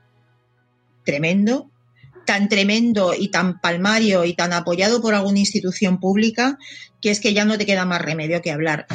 [1.05, 1.71] tremendo,
[2.25, 6.59] tan tremendo y tan palmario y tan apoyado por alguna institución pública
[7.03, 8.87] que es que ya no te queda más remedio que hablar.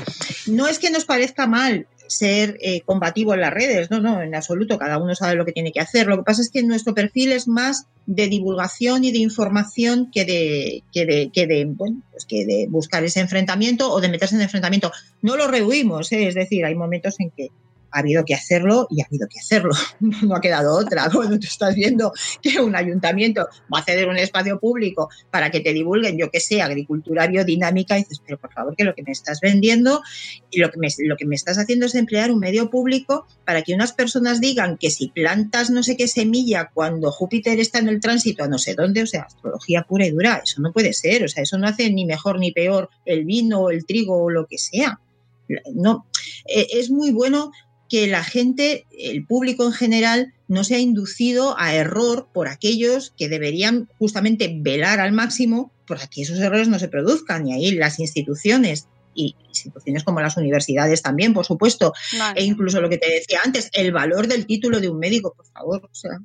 [0.48, 4.36] No es que nos parezca mal ser eh, combativo en las redes, no, no, en
[4.36, 6.08] absoluto, cada uno sabe lo que tiene que hacer.
[6.08, 10.26] Lo que pasa es que nuestro perfil es más de divulgación y de información que
[10.26, 14.36] de, que de, que de, bueno, pues que de buscar ese enfrentamiento o de meterse
[14.36, 14.92] en enfrentamiento.
[15.22, 16.28] No lo rehuimos, ¿eh?
[16.28, 17.50] es decir, hay momentos en que
[17.96, 19.74] ha habido que hacerlo y ha habido que hacerlo.
[20.26, 21.10] No ha quedado otra.
[21.14, 22.12] Cuando tú estás viendo
[22.42, 26.40] que un ayuntamiento va a ceder un espacio público para que te divulguen, yo que
[26.40, 30.02] sé, agricultura biodinámica, y dices, pero por favor, que lo que me estás vendiendo
[30.52, 33.62] y lo que me, lo que me estás haciendo es emplear un medio público para
[33.62, 37.88] que unas personas digan que si plantas no sé qué semilla cuando Júpiter está en
[37.88, 40.94] el tránsito a no sé dónde, o sea, astrología pura y dura, eso no puede
[40.94, 44.30] ser, o sea, eso no hace ni mejor ni peor el vino, el trigo o
[44.30, 45.00] lo que sea.
[45.74, 46.08] No,
[46.48, 47.52] eh, es muy bueno
[47.96, 53.30] que la gente, el público en general, no sea inducido a error por aquellos que
[53.30, 57.48] deberían justamente velar al máximo para que esos errores no se produzcan.
[57.48, 61.94] Y ahí las instituciones y instituciones como las universidades también, por supuesto,
[62.36, 65.48] e incluso lo que te decía antes, el valor del título de un médico, por
[65.48, 66.20] favor, o sea,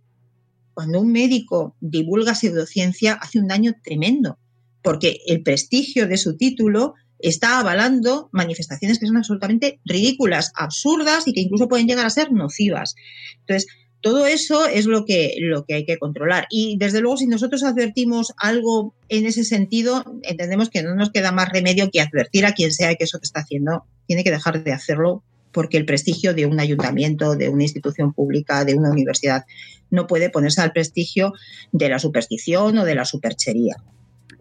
[0.75, 4.41] cuando un médico divulga pseudociencia hace un daño tremendo,
[4.83, 11.33] porque el prestigio de su título está avalando manifestaciones que son absolutamente ridículas, absurdas y
[11.33, 12.95] que incluso pueden llegar a ser nocivas.
[13.41, 13.67] Entonces,
[14.01, 16.47] todo eso es lo que, lo que hay que controlar.
[16.51, 21.33] Y desde luego, si nosotros advertimos algo en ese sentido, entendemos que no nos queda
[21.33, 24.65] más remedio que advertir a quien sea que eso que está haciendo tiene que dejar
[24.65, 29.45] de hacerlo porque el prestigio de un ayuntamiento, de una institución pública, de una universidad,
[29.91, 31.33] no puede ponerse al prestigio
[31.73, 33.77] de la superstición o de la superchería.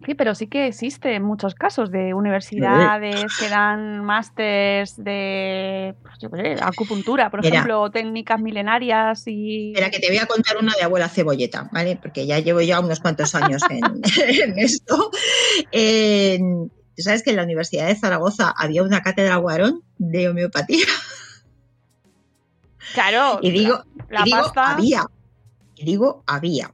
[0.06, 5.96] Sí, pero sí que existe muchos casos de universidades que dan másters de
[6.30, 9.72] pues acupuntura, por ejemplo, técnicas milenarias y.
[9.72, 11.98] Espera, que te voy a contar una de abuela cebolleta, ¿vale?
[12.02, 14.04] Porque ya llevo ya unos cuantos años en,
[14.58, 15.12] esto.
[16.98, 20.86] ¿Sabes que en la Universidad de Zaragoza había una cátedra Guarón de homeopatía?
[22.94, 23.40] Claro.
[23.42, 25.04] Y digo, la, digo había.
[25.76, 26.74] Y digo había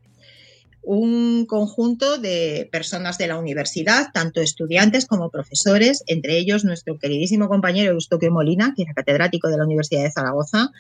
[0.86, 7.48] un conjunto de personas de la universidad, tanto estudiantes como profesores, entre ellos nuestro queridísimo
[7.48, 10.72] compañero Eustoquio Molina, que era catedrático de la Universidad de Zaragoza,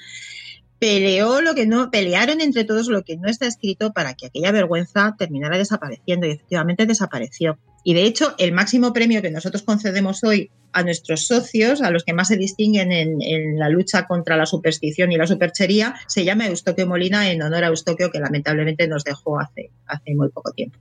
[0.85, 4.51] peleó lo que no, pelearon entre todos lo que no está escrito para que aquella
[4.51, 7.57] vergüenza terminara desapareciendo y efectivamente desapareció.
[7.83, 12.03] Y de hecho, el máximo premio que nosotros concedemos hoy a nuestros socios, a los
[12.03, 16.45] que más se distinguen en, la lucha contra la superstición y la superchería, se llama
[16.45, 20.77] Eustoquio Molina en honor a Eustoquio, que lamentablemente nos dejó hace, hace muy poco tiempo.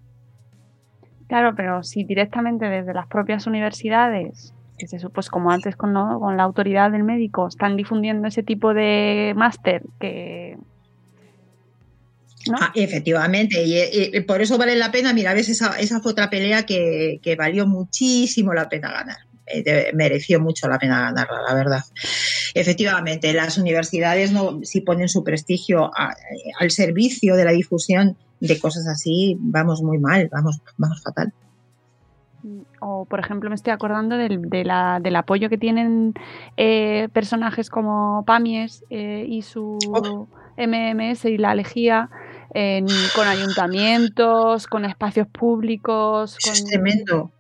[1.28, 4.52] Claro, pero si directamente desde las propias universidades,
[4.86, 9.32] se pues como antes con, con la autoridad del médico, están difundiendo ese tipo de
[9.36, 10.56] máster que
[12.52, 17.36] Ah, efectivamente, y, por eso vale la pena, mira, ves, esa, fue otra pelea que,
[17.38, 19.16] valió muchísimo la pena ganar.
[19.46, 21.82] Eh, mereció mucho la pena ganarla, la verdad.
[22.54, 25.90] Efectivamente, las universidades no, si ponen su prestigio
[26.58, 31.32] al servicio de la difusión de cosas así, vamos muy mal, vamos, vamos fatal.
[32.80, 36.14] O, por ejemplo, me estoy acordando del, del apoyo que tienen
[36.56, 39.78] eh, personajes como Pamies eh, y su
[40.56, 42.10] MMS y la Lejía
[43.16, 46.36] con ayuntamientos, con espacios públicos.
[46.38, 47.32] Eso es tremendo.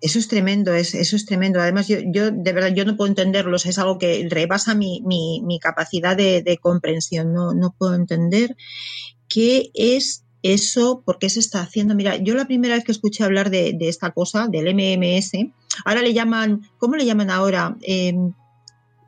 [0.00, 1.60] Eso es tremendo, es, eso es tremendo.
[1.60, 5.58] Además, yo, yo de verdad yo no puedo entenderlos, es algo que rebasa mi, mi,
[5.58, 7.32] capacidad de, comprensión.
[7.32, 8.56] No, no puedo entender
[9.28, 11.94] qué es eso, por qué se está haciendo.
[11.94, 15.32] Mira, yo la primera vez que escuché hablar de, esta cosa, del MMS,
[15.84, 17.76] ahora le llaman, ¿cómo le llaman ahora?
[17.82, 18.32] Em,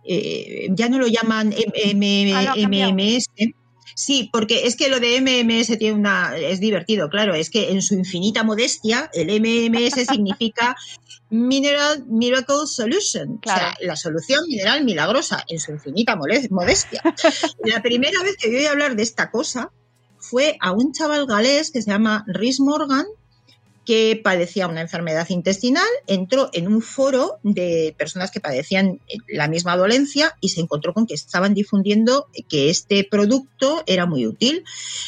[0.05, 1.55] eh, ya no lo llaman
[1.95, 3.27] MMS.
[3.95, 7.83] Sí, porque es que lo de MMS tiene una, es divertido, claro, es que en
[7.83, 10.77] su infinita modestia, el MMS significa
[11.31, 17.03] Mineral Miracle Solution, o sea, la solución mineral milagrosa en su infinita modestia.
[17.65, 19.73] la primera vez que yo oí hablar de esta cosa
[20.19, 23.07] fue a un chaval galés que se llama Rhys Morgan,
[23.89, 29.79] que padecía una enfermedad intestinal, entró en un foro de personas que padecían la misma
[29.79, 34.63] dolencia y se encontró con que estaban difundiendo que este producto era muy útil.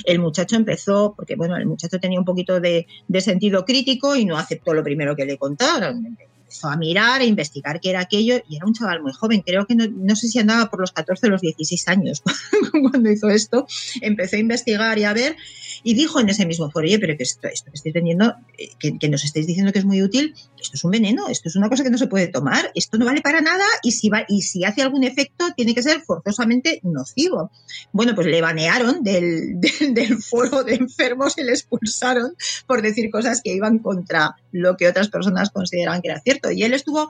[0.05, 4.25] El muchacho empezó, porque bueno, el muchacho tenía un poquito de, de sentido crítico y
[4.25, 6.17] no aceptó lo primero que le contaron
[6.51, 9.67] empezó a mirar, a investigar qué era aquello y era un chaval muy joven, creo
[9.67, 12.23] que no, sé si andaba por los 14 o los 16 años
[12.91, 13.67] cuando hizo esto,
[14.01, 15.37] empezó a investigar y a ver
[15.83, 18.71] y dijo en ese mismo foro, oye, pero que esto, esto que estoy teniendo, eh,
[18.99, 21.69] que, nos estáis diciendo que es muy útil, esto es un veneno, esto es una
[21.69, 24.43] cosa que no se puede tomar, esto no vale para nada y si, va, y
[24.43, 27.51] si hace algún efecto tiene que ser forzosamente nocivo.
[27.93, 32.35] Bueno, pues le banearon del, del, del foro de enfermos y le expulsaron
[32.67, 36.51] por decir cosas que iban contra lo que otras personas consideraban que era cierto.
[36.51, 37.09] Y él estuvo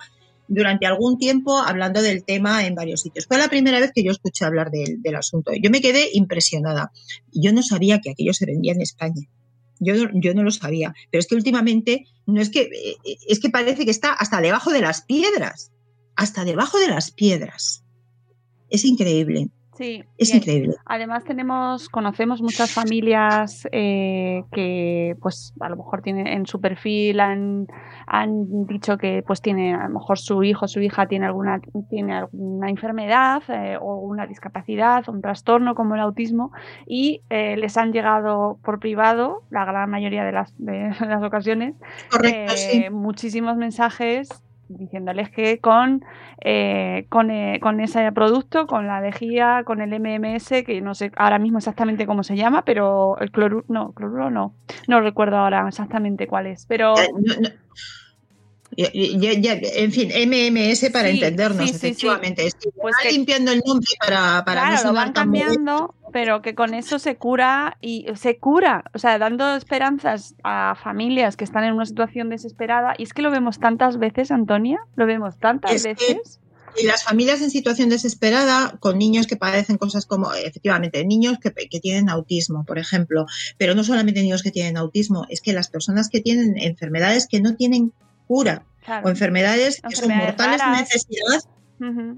[0.51, 3.27] durante algún tiempo hablando del tema en varios sitios.
[3.27, 5.53] Fue la primera vez que yo escuché hablar del, asunto.
[5.55, 6.91] Yo me quedé impresionada.
[7.33, 9.23] Yo no sabía que aquello se vendía en España.
[9.79, 10.93] Yo, yo, no lo sabía.
[11.11, 12.69] Pero es que últimamente no es que
[13.29, 15.71] es que parece que está hasta debajo de las piedras.
[16.17, 17.85] Hasta debajo de las piedras.
[18.71, 19.51] Es increíble.
[19.81, 20.75] Sí, es increíble.
[20.85, 27.19] Además tenemos, conocemos muchas familias eh, que pues a lo mejor tienen en su perfil
[27.19, 27.67] han,
[28.07, 32.13] han dicho que pues tiene a lo mejor su hijo su hija tiene alguna tiene
[32.13, 36.53] alguna enfermedad eh, o una discapacidad un trastorno como el autismo
[36.87, 41.75] y eh, les han llegado por privado la gran mayoría de las, de las ocasiones
[42.11, 42.91] Correcto, eh, sí.
[42.91, 44.29] muchísimos mensajes
[44.79, 46.05] diciéndoles que con,
[46.41, 51.13] eh, con, eh, con ese producto, con la lejía, con el MMS, que no sé
[51.17, 54.55] ahora mismo exactamente cómo se llama, pero el cloruro, no, cloruro no,
[54.89, 57.53] no recuerdo ahora exactamente cuál es, pero Eh,
[58.77, 61.87] Ya- ya- ya- en fin, MMS para Sí, entendernos, sí, sí, sí.
[61.87, 62.45] efectivamente.
[62.45, 66.55] Que Pues que- limpiando el nombre para, para claro, no lo van cambiando, pero que
[66.55, 71.65] con eso se cura y se cura, o sea, dando esperanzas a familias que están
[71.65, 72.95] en una situación desesperada.
[72.97, 76.41] Y es que lo vemos tantas veces, Antonia, lo vemos tantas Es que- veces.
[76.81, 81.51] Y las familias en situación desesperada, con niños que padecen cosas como, efectivamente, niños que,
[81.69, 83.27] que tienen autismo, por ejemplo,
[83.59, 87.41] pero no solamente niños que tienen autismo, es que las personas que tienen enfermedades que
[87.41, 87.93] no tienen
[88.31, 89.09] cura Claro.
[89.09, 91.41] o enfermedades que son mortales de necesidad,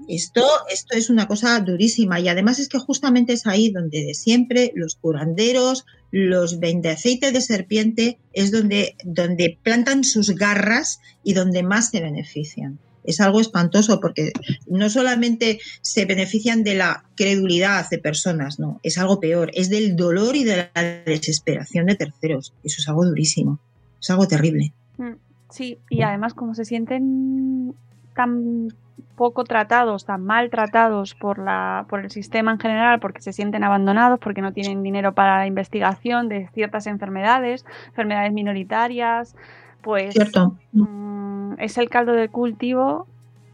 [0.07, 4.13] esto, esto es una cosa durísima y además es que justamente es ahí donde de
[4.13, 11.33] siempre los curanderos, los vende aceite de serpiente, es donde, donde plantan sus garras y
[11.33, 12.79] donde más se benefician.
[13.05, 14.31] Es algo espantoso porque
[14.67, 19.95] no solamente se benefician de la credulidad de personas, no, es algo peor, es del
[19.95, 22.53] dolor y de la desesperación de terceros.
[22.63, 23.59] Eso es algo durísimo,
[24.01, 24.73] es algo terrible.
[24.97, 25.13] Mm,
[25.53, 27.75] Sí, y además como se sienten
[28.15, 28.69] tan
[29.15, 33.63] poco tratados, tan mal tratados por la por el sistema en general, porque se sienten
[33.63, 39.35] abandonados, porque no tienen dinero para la investigación de ciertas enfermedades, enfermedades minoritarias,
[39.83, 40.57] pues ¿Cierto?
[40.71, 43.05] mm, es el caldo de cultivo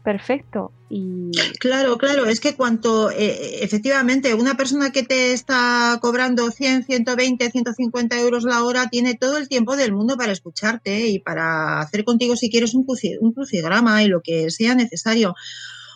[0.02, 1.30] perfecto y
[1.60, 7.50] Claro, claro, es que cuanto, eh, efectivamente, una persona que te está cobrando 100, 120,
[7.50, 12.04] 150 euros la hora tiene todo el tiempo del mundo para escucharte y para hacer
[12.04, 12.84] contigo, si quieres, un,
[13.20, 15.34] un crucigrama y lo que sea necesario.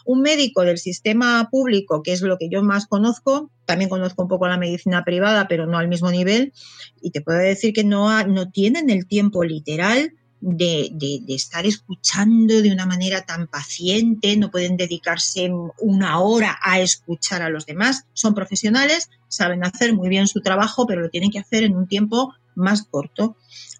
[0.06, 4.28] Un médico del sistema público, que es lo que yo más conozco, también conozco un
[4.28, 6.52] poco la medicina privada, pero no al mismo nivel,
[7.00, 10.12] y te puedo decir que no, ha- no tienen el tiempo literal
[10.46, 16.58] de, de- de estar escuchando de una manera tan paciente, no pueden dedicarse una hora
[16.62, 18.04] a escuchar a los demás.
[18.12, 21.88] Son profesionales, saben hacer muy bien su trabajo, pero lo tienen que hacer en un
[21.88, 23.36] tiempo más corto.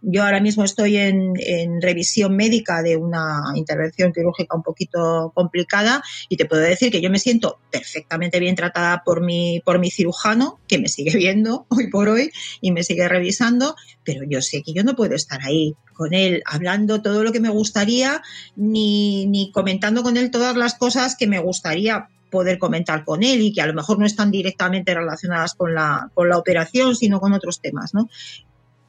[0.06, 1.34] Yo ahora mismo estoy en,
[1.80, 7.10] revisión médica de una intervención quirúrgica un poquito complicada y te puedo decir que yo
[7.10, 11.88] me siento perfectamente bien tratada por mi, por mi cirujano, que me sigue viendo hoy
[11.88, 12.30] por hoy
[12.60, 16.42] y me sigue revisando, pero yo sé que yo no puedo estar ahí con él
[16.44, 18.20] hablando todo lo que me gustaría
[18.56, 23.42] ni, ni comentando con él todas las cosas que me gustaría poder comentar con él
[23.42, 27.20] y que a lo mejor no están directamente relacionadas con la, con la operación, sino
[27.20, 28.08] con otros temas, ¿no?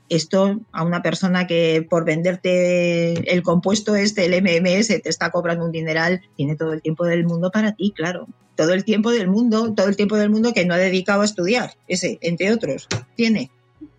[0.09, 5.65] Esto a una persona que por venderte el compuesto este, el MMS, te está cobrando
[5.65, 8.27] un dineral, tiene todo el tiempo del mundo para ti, claro.
[8.55, 11.25] Todo el tiempo del mundo, todo el tiempo del mundo que no ha dedicado a
[11.25, 13.51] estudiar, ese, entre otros, tiene.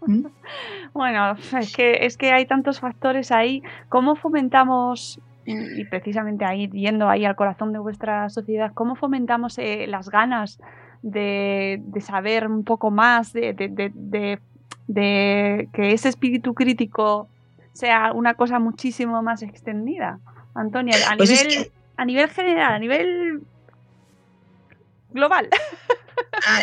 [0.07, 0.27] ¿Mm?
[0.95, 3.63] Bueno, es que, es que hay tantos factores ahí.
[3.91, 9.87] ¿Cómo fomentamos, y precisamente ahí, yendo ahí al corazón de vuestra sociedad, cómo fomentamos eh,
[9.89, 10.59] las ganas
[11.03, 14.41] de, saber un poco más, de, de, de,
[14.87, 17.29] de, que ese espíritu crítico
[17.73, 20.19] sea una cosa muchísimo más extendida?
[20.55, 23.41] Antonia, a Pues es nivel, que- a nivel general, a nivel
[25.11, 25.49] global.
[26.49, 26.61] Ah,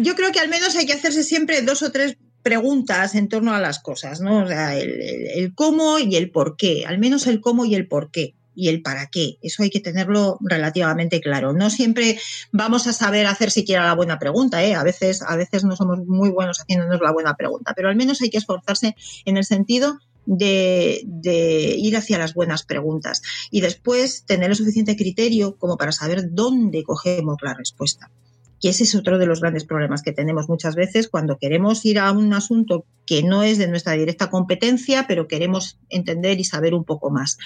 [0.00, 3.52] Yo creo que al menos hay que hacerse siempre dos o tres preguntas en torno
[3.54, 4.44] a las cosas, ¿no?
[4.44, 7.74] O sea, el, el- el cómo y el por qué, al menos el cómo y
[7.74, 9.38] el por qué y el para qué.
[9.40, 11.52] Eso hay que tenerlo relativamente claro.
[11.52, 12.18] No siempre
[12.50, 14.74] vamos a saber hacer siquiera la buena pregunta, ¿eh?
[14.74, 18.20] A veces, a veces no somos muy buenos haciéndonos la buena pregunta, pero al menos
[18.20, 24.24] hay que esforzarse en el sentido de, de ir hacia las buenas preguntas y después
[24.24, 28.10] tener el suficiente criterio como para saber dónde cogemos la respuesta.
[28.60, 31.98] Y ese es otro de los grandes problemas que tenemos muchas veces cuando queremos ir
[31.98, 36.74] a un asunto que no es de nuestra directa competencia, pero queremos entender y saber
[36.74, 37.38] un poco más.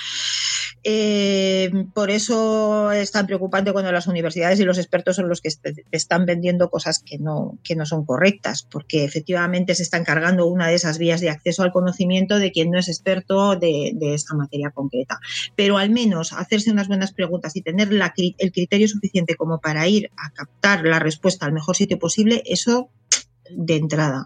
[0.85, 5.51] Eh, por eso es tan preocupante cuando las universidades y los expertos son los que
[5.93, 10.67] están vendiendo cosas que no, que no son correctas, porque efectivamente se está encargando una
[10.67, 14.35] de esas vías de acceso al conocimiento de quien no es experto de, de esa
[14.35, 15.21] materia concreta.
[15.55, 20.11] Pero al menos hacerse unas buenas preguntas y tener el criterio suficiente como para ir
[20.17, 22.91] a captar la respuesta al mejor sitio posible, eso
[23.51, 24.25] de entrada.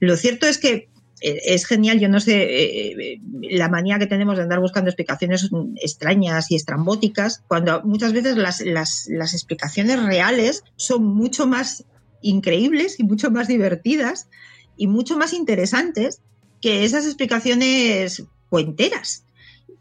[0.00, 0.88] Lo cierto es que
[1.20, 5.48] eh, es genial, yo no sé, eh, la manía que tenemos de andar buscando explicaciones
[5.76, 11.84] extrañas y estrambóticas, cuando muchas veces las, las, las explicaciones reales son mucho más
[12.20, 14.28] increíbles y mucho más divertidas
[14.76, 16.20] y mucho más interesantes
[16.60, 19.24] que esas explicaciones cuenteras.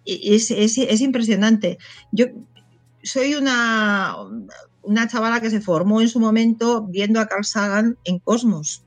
[0.05, 1.78] Es, es, es impresionante.
[2.11, 2.28] Yo
[3.03, 4.16] soy una,
[4.84, 8.84] una chavala que se formó en su momento viendo a Carl Sagan en Cosmos.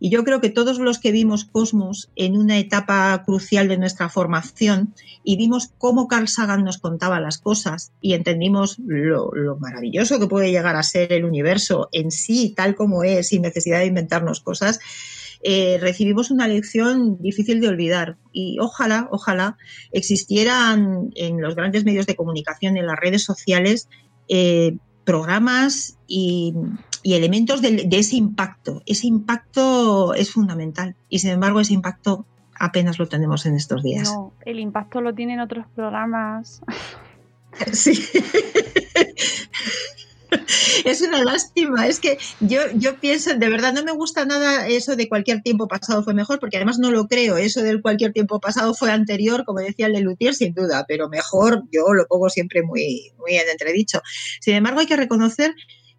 [0.00, 4.08] Y yo creo que todos los que vimos Cosmos en una etapa crucial de nuestra
[4.08, 10.18] formación y vimos cómo Carl Sagan nos contaba las cosas y entendimos lo, lo, maravilloso
[10.18, 13.86] que puede llegar a ser el universo en sí, tal como es, sin necesidad de
[13.86, 14.80] inventarnos cosas,
[15.46, 18.16] eh, recibimos una lección difícil de olvidar.
[18.32, 19.58] Y ojalá, ojalá
[19.92, 23.88] existieran en los grandes medios de comunicación, en las redes sociales,
[24.28, 26.54] eh, programas y,
[27.02, 28.82] y elementos de, de, ese impacto.
[28.86, 32.26] Ese impacto es fundamental y sin embargo ese impacto
[32.58, 34.10] apenas lo tenemos en estos días.
[34.12, 36.62] No, el impacto lo tienen otros programas.
[37.72, 37.92] Sí.
[40.84, 41.86] es una lástima.
[41.86, 45.68] Es que yo, yo pienso, de verdad, no me gusta nada eso de cualquier tiempo
[45.68, 47.36] pasado fue mejor, porque además no lo creo.
[47.36, 51.08] Eso del cualquier tiempo pasado fue anterior, como decía el de Luthier, sin duda, pero
[51.08, 54.00] mejor yo lo pongo siempre muy, muy en entredicho.
[54.40, 55.54] Sin embargo, hay que reconocer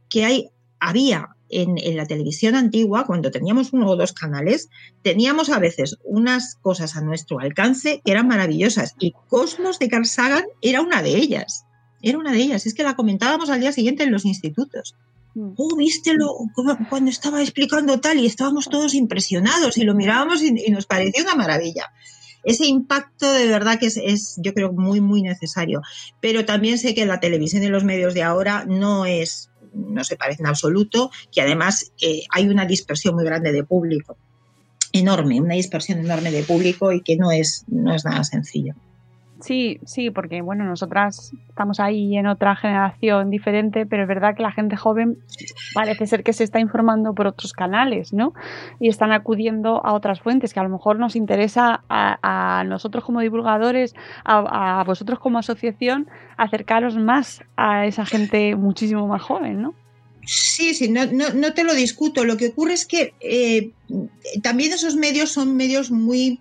[0.09, 4.69] que hay, había en, en, la televisión antigua, cuando teníamos uno o dos canales,
[5.03, 10.05] teníamos a veces unas cosas a nuestro alcance que eran maravillosas y Cosmos de Carl
[10.05, 11.65] Sagan era una de ellas.
[12.06, 14.93] Era una de ellas, es que la comentábamos al día siguiente en los institutos.
[15.58, 16.36] Oh, vístelo
[16.88, 21.24] cuando estaba explicando tal y estábamos todos impresionados y lo mirábamos y, y nos pareció
[21.24, 21.91] una maravilla.
[22.43, 25.82] Ese impacto de verdad que es, es, yo creo, muy, muy necesario.
[26.22, 30.16] Pero también sé que la televisión y los medios de ahora no es, no se
[30.16, 34.16] parece en absoluto, que además eh, hay una dispersión muy grande de público.
[34.93, 38.76] Enorme, una dispersión enorme de público y que no es, no es nada sencillo.
[39.41, 44.43] Sí, sí, porque bueno, nosotras estamos ahí en otra generación diferente, pero es verdad que
[44.43, 45.17] la gente joven
[45.73, 48.33] parece ser que se está informando por otros canales, ¿no?
[48.79, 53.19] Y están acudiendo a otras fuentes que a lo mejor nos interesa a, nosotros como
[53.19, 56.07] divulgadores, a, a, vosotros como asociación,
[56.38, 59.75] acercaros más a esa gente muchísimo más joven, ¿no?
[60.25, 62.25] Sí, sí, no, no, no te lo discuto.
[62.25, 63.71] Lo que ocurre es que eh,
[64.41, 66.39] también esos medios son medios muy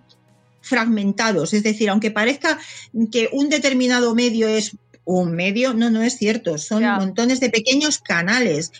[0.65, 1.53] fragmentados.
[1.53, 2.59] Es decir, aunque parezca
[3.11, 6.57] que un determinado medio es un medio, no, no es cierto.
[6.57, 6.97] Son yeah.
[6.97, 8.71] montones de pequeños canales.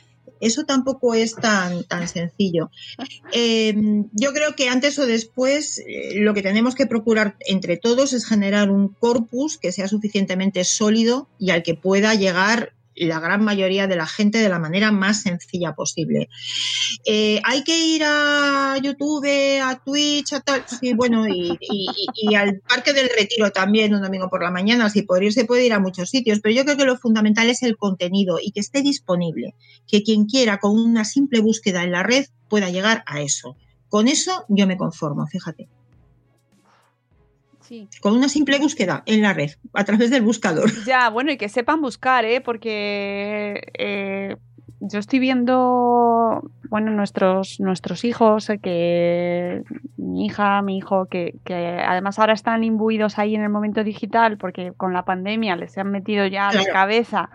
[0.41, 2.69] Eso tampoco es tan, tan sencillo.
[3.31, 3.73] Eh,
[4.11, 8.25] yo creo que antes o después eh, lo que tenemos que procurar entre todos es
[8.25, 13.87] generar un corpus que sea suficientemente sólido y al que pueda llegar la gran mayoría
[13.87, 16.29] de la gente de la manera más sencilla posible.
[17.05, 22.93] Eh, hay que ir a YouTube, a Twitch, a tal, sí, bueno, y, al Parque
[22.93, 25.79] del Retiro también un domingo por la mañana, si por ir se puede ir a
[25.79, 29.55] muchos sitios, pero yo creo que lo fundamental es el contenido y que esté disponible,
[29.87, 33.57] que quien quiera con una simple búsqueda en la red pueda llegar a eso.
[33.89, 35.69] Con eso yo me conformo, fíjate.
[37.67, 37.87] Sí.
[38.01, 40.69] Con una simple búsqueda en la red, a través del buscador.
[40.85, 42.41] Ya, bueno, y que sepan buscar, ¿eh?
[42.41, 44.35] Porque eh,
[44.79, 49.63] yo estoy viendo, bueno, nuestros, nuestros hijos, eh, que
[49.97, 54.37] mi hija, mi hijo, que, que, además ahora están imbuidos ahí en el momento digital,
[54.37, 56.65] porque con la pandemia les han metido ya claro.
[56.67, 57.29] la cabeza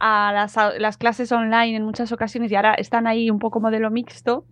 [0.00, 3.60] a las, a las, clases online en muchas ocasiones y ahora están ahí un poco
[3.60, 4.44] modelo mixto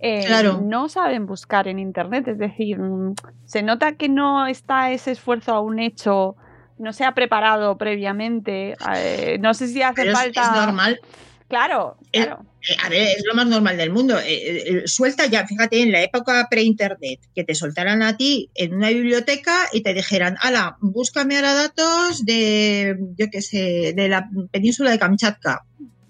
[0.00, 0.60] eh, claro.
[0.62, 2.28] no saben buscar en Internet.
[2.28, 6.36] Es decir, mm, se nota que no está ese esfuerzo aún hecho,
[6.78, 8.76] no se ha preparado previamente.
[8.96, 10.42] Eh, no sé si hace Pero falta.
[10.42, 11.00] Es, normal.
[11.48, 12.44] Claro, claro.
[12.68, 14.18] Eh, a ver, es lo más normal del mundo.
[14.22, 18.90] Eh, suelta ya, fíjate, en la época pre-internet, que te soltaran a ti en una
[18.90, 24.90] biblioteca y te dijeran, ala, búscame ahora datos de, yo qué sé, de la península
[24.90, 25.64] de Kamchatka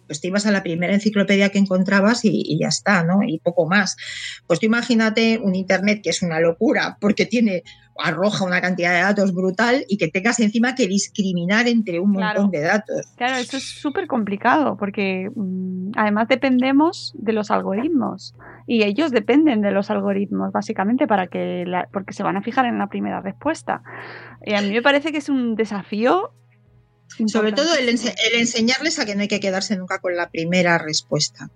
[0.08, 3.22] pues te ibas a la primera enciclopedia que encontrabas y, y, ya está, ¿no?
[3.22, 3.96] Y poco más.
[4.48, 7.62] Pues tú imagínate un Internet que es una locura porque tiene,
[7.98, 12.42] arroja una cantidad de datos brutal y que tengas encima que discriminar entre un claro.
[12.42, 13.06] montón de datos.
[13.16, 18.34] Claro, eso es súper complicado porque mmm, además dependemos de los algoritmos
[18.66, 22.66] y ellos dependen de los algoritmos básicamente para que la, porque se van a fijar
[22.66, 23.82] en la primera respuesta.
[24.44, 26.32] Y a mí me parece que es un desafío
[27.26, 30.30] sobre todo el, ense el, enseñarles a que no hay que quedarse nunca con la
[30.30, 31.50] primera respuesta.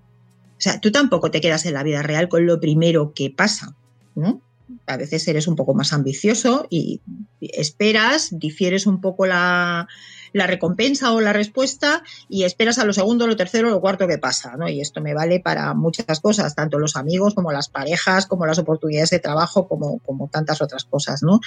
[0.52, 3.74] O sea, tú tampoco te quedas en la vida real con lo primero que pasa,
[4.14, 4.40] ¿no?
[4.86, 7.00] A veces eres un poco más ambicioso y
[7.40, 9.88] esperas, difieres un poco la,
[10.32, 14.18] la recompensa o la respuesta y esperas a lo segundo, lo tercero, lo cuarto que
[14.18, 14.68] pasa, ¿no?
[14.68, 18.58] Y esto me vale para muchas cosas, tanto los amigos como las parejas, como las
[18.58, 21.40] oportunidades de trabajo, como, como tantas otras cosas, ¿no?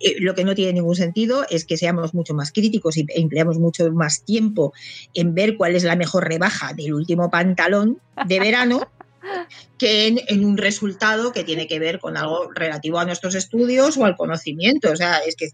[0.00, 3.20] Eh, lo que no tiene ningún sentido es que seamos mucho más críticos y e
[3.20, 4.72] empleamos mucho más tiempo
[5.14, 8.80] en ver cuál es la mejor rebaja del último pantalón de verano
[9.78, 14.04] que en, un resultado que tiene que ver con algo relativo a nuestros estudios o
[14.04, 14.90] al conocimiento.
[14.90, 15.50] O sea, es que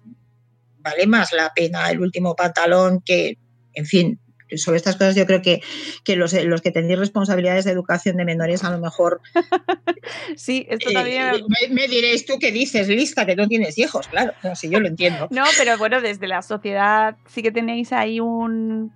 [0.87, 3.39] vale más la pena el último pantalón que,
[3.75, 4.21] en fin,
[4.57, 5.61] sobre estas cosas yo creo que,
[6.15, 6.33] los,
[6.63, 9.21] que tenéis responsabilidades de educación de menores a lo mejor...
[10.37, 11.35] sí, esto también...
[11.35, 14.87] Eh, me, diréis tú que dices, lista, que no tienes hijos, claro, si yo lo
[14.87, 15.27] entiendo.
[15.31, 18.93] No, pero bueno, desde la sociedad sí que tenéis ahí un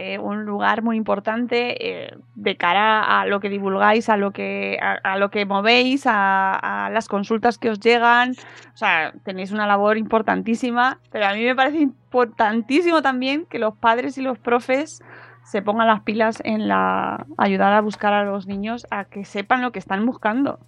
[0.00, 4.78] eh, un lugar muy importante eh, de cara a lo que divulgáis, a lo que,
[4.80, 8.36] a, lo que movéis, a, las consultas que os llegan.
[8.72, 13.74] O sea, tenéis una labor importantísima, pero a mí me parece importantísimo también que los
[13.74, 15.02] padres y los profes
[15.42, 19.62] se pongan las pilas en la ayudar a buscar a los niños a que sepan
[19.62, 20.60] lo que están buscando.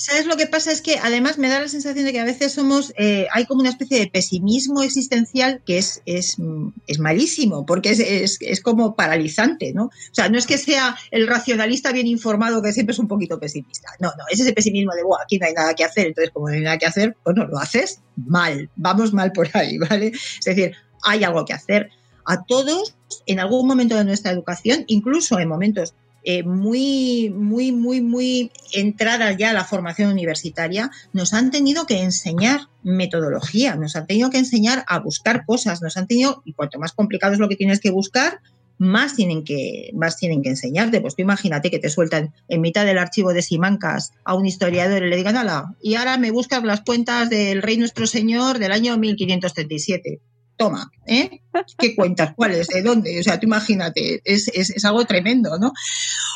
[0.00, 0.72] ¿Sabes lo que pasa?
[0.72, 3.60] Es que además me da la sensación de que a veces somos, eh, hay como
[3.60, 6.38] una especie de pesimismo existencial que es, es,
[6.86, 9.84] es malísimo, porque es, es, como paralizante, ¿no?
[9.84, 13.38] O sea, no es que sea el racionalista bien informado que siempre es un poquito
[13.38, 13.90] pesimista.
[13.98, 16.48] No, no, es ese pesimismo de, bueno, aquí no hay nada que hacer, entonces como
[16.48, 20.12] no hay nada que hacer, pues no, lo haces mal, vamos mal por ahí, ¿vale?
[20.14, 20.72] Es decir,
[21.02, 21.90] hay algo que hacer.
[22.24, 22.96] A todos,
[23.26, 25.92] en algún momento de nuestra educación, incluso en momentos
[26.22, 32.02] eh, muy, muy, muy, muy entradas ya a la formación universitaria, nos han tenido que
[32.02, 36.78] enseñar metodología, nos han tenido que enseñar a buscar cosas, nos han tenido, y cuanto
[36.78, 38.40] más complicado es lo que tienes que buscar,
[38.78, 41.02] más tienen que, más tienen que enseñarte.
[41.02, 45.04] Pues tú imagínate que te sueltan en mitad del archivo de Simancas a un historiador
[45.04, 48.72] y le digan, ala, y ahora me buscas las cuentas del Rey Nuestro Señor del
[48.72, 50.20] año 1537
[50.60, 51.40] toma, ¿eh?
[51.78, 52.34] ¿Qué cuentas?
[52.36, 52.66] ¿Cuáles?
[52.66, 53.18] ¿De dónde?
[53.18, 55.72] O sea, tú imagínate, es, es, algo tremendo, ¿no?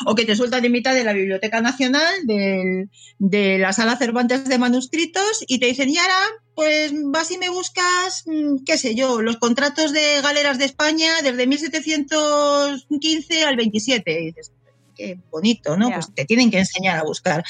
[0.07, 4.57] O que te sueltan en mitad de la Biblioteca Nacional, de la Sala Cervantes de
[4.57, 6.17] Manuscritos, y te dicen, y ahora,
[6.55, 11.21] pues vas y me buscas, mm, qué sé yo, los contratos de galeras de España
[11.21, 14.21] desde 1715 al 27.
[14.21, 14.51] Y dices,
[14.95, 15.91] qué bonito, ¿no?
[15.91, 17.43] Pues te tienen que enseñar a buscar.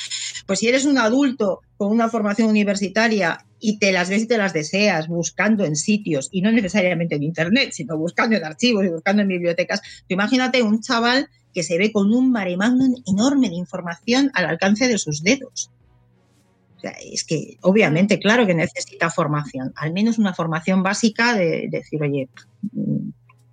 [0.45, 4.37] Pues si eres un adulto con una formación universitaria y te las ves y te
[4.37, 8.89] las deseas buscando en sitios y no necesariamente en internet, sino buscando en archivos y
[8.89, 9.81] buscando en bibliotecas.
[10.07, 14.97] imagínate un chaval que se ve con un maremágnum enorme de información al alcance de
[14.97, 15.71] sus dedos.
[16.77, 21.69] O sea, es que obviamente, claro que necesita formación, al menos una formación básica de,
[21.71, 22.29] decir, oye,
[22.73, 23.09] mm,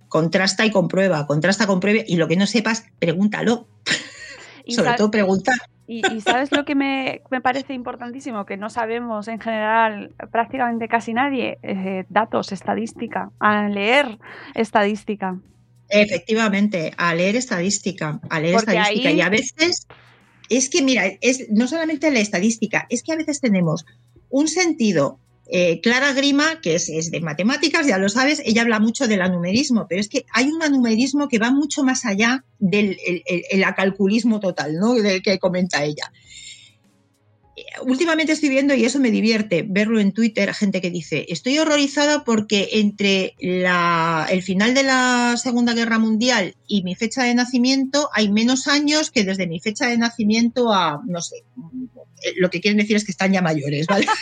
[0.09, 3.67] contrasta y comprueba, contrasta, compruebe y lo que no sepas, pregúntalo.
[4.67, 5.55] Sobre todo preguntar.
[5.85, 11.59] Y, sabes lo que me, parece importantísimo, que no sabemos en general prácticamente casi nadie,
[11.61, 14.17] eh, datos, estadística, a leer
[14.55, 15.37] estadística.
[15.89, 19.11] Efectivamente, a leer estadística, a leer estadística.
[19.11, 19.87] Y a veces
[20.49, 23.85] es que, mira, es no solamente la estadística, es que a veces tenemos
[24.29, 29.07] un sentido eh, Clara Grima, que es, de matemáticas, ya lo sabes, ella habla mucho
[29.07, 33.63] del anumerismo, pero es que hay un anumerismo que va mucho más allá del el,
[33.65, 34.93] acalculismo total, ¿no?
[34.93, 36.11] Del que comenta ella.
[37.85, 42.23] Últimamente estoy viendo, y eso me divierte, verlo en Twitter, gente que dice, estoy horrorizada
[42.23, 48.31] porque entre el final de la Segunda Guerra Mundial y mi fecha de nacimiento hay
[48.31, 51.43] menos años que desde mi fecha de nacimiento a, no sé,
[52.37, 54.05] lo que quieren decir es que están ya mayores, ¿vale?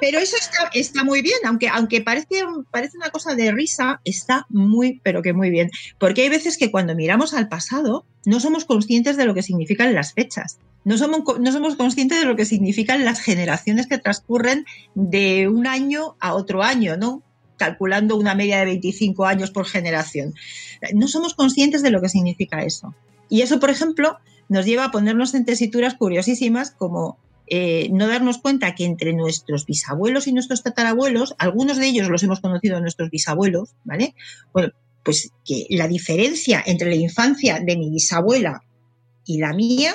[0.00, 0.36] Pero eso
[0.72, 5.34] está, muy bien, aunque, aunque parece, parece una cosa de risa, está muy, pero que
[5.34, 5.70] muy bien.
[5.98, 9.94] Porque hay veces que cuando miramos al pasado no somos conscientes de lo que significan
[9.94, 10.58] las fechas.
[10.84, 14.64] No somos, no somos conscientes de lo que significan las generaciones que transcurren
[14.94, 17.22] de un año a otro año, ¿no?
[17.58, 20.32] calculando una media de 25 años por generación.
[20.94, 22.94] No somos conscientes de lo que significa eso.
[23.28, 24.16] Y eso, por ejemplo,
[24.50, 29.64] nos lleva a ponernos en tesituras curiosísimas como eh, no darnos cuenta que entre nuestros
[29.64, 34.14] bisabuelos y nuestros tatarabuelos, algunos de ellos los hemos conocido a nuestros bisabuelos, ¿vale?
[34.52, 34.72] Bueno,
[35.04, 38.64] pues que la diferencia entre la infancia de mi bisabuela
[39.24, 39.94] y la mía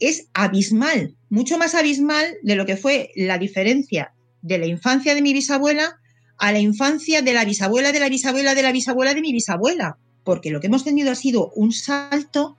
[0.00, 5.22] es abismal, mucho más abismal de lo que fue la diferencia de la infancia de
[5.22, 6.00] mi bisabuela
[6.38, 9.98] a la infancia de la bisabuela de la bisabuela de la bisabuela de mi bisabuela,
[10.24, 12.56] porque lo que hemos tenido ha sido un salto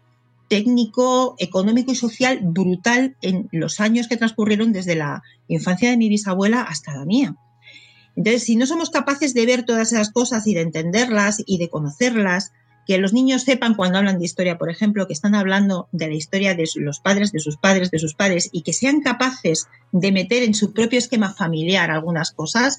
[0.48, 6.10] técnico, económico y social brutal en los años que transcurrieron desde la infancia de mi
[6.10, 7.36] bisabuela hasta la mía.
[8.16, 11.70] Entonces, si no somos capaces de ver todas esas cosas y de entenderlas y de
[11.70, 12.54] conocerlas,
[12.86, 16.16] que los niños sepan cuando hablan de historia, por ejemplo, que están hablando de la
[16.16, 20.12] historia de los padres, de sus padres, de sus padres, y que sean capaces de
[20.12, 22.78] meter en su propio esquema familiar algunas cosas,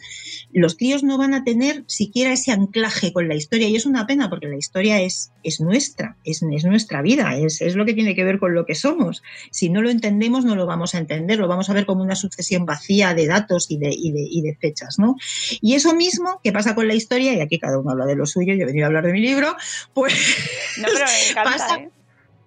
[0.52, 3.68] los críos no van a tener siquiera ese anclaje con la historia.
[3.68, 7.62] Y es una pena porque la historia es, es nuestra, es, es nuestra vida, es,
[7.62, 9.22] es, lo que tiene que ver con lo que somos.
[9.50, 12.16] Si no lo entendemos, no lo vamos a entender, lo vamos a ver como una
[12.16, 14.98] sucesión vacía de datos y de, y de, y de fechas.
[14.98, 15.16] ¿no?
[15.62, 18.26] Y eso mismo que pasa con la historia, y aquí cada uno habla de lo
[18.26, 19.57] suyo, yo he venido a hablar de mi libro,
[19.97, 20.12] pues
[20.78, 21.90] no, pero me encanta, pasa, ¿eh?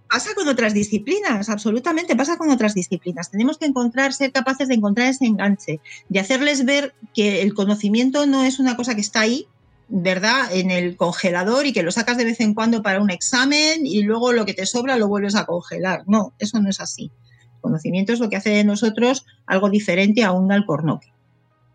[0.08, 3.32] pasa con otras disciplinas, absolutamente pasa con otras disciplinas.
[3.32, 5.80] Tenemos que encontrar, ser capaces de encontrar ese enganche,
[6.10, 9.48] de hacerles ver que el conocimiento no es una cosa que está ahí,
[9.88, 10.54] ¿verdad?
[10.54, 14.04] En el congelador y que lo sacas de vez en cuando para un examen y
[14.04, 16.04] luego lo que te sobra lo vuelves a congelar.
[16.06, 17.12] No, eso no es así.
[17.56, 21.12] El conocimiento es lo que hace de nosotros algo diferente a un alcornoque.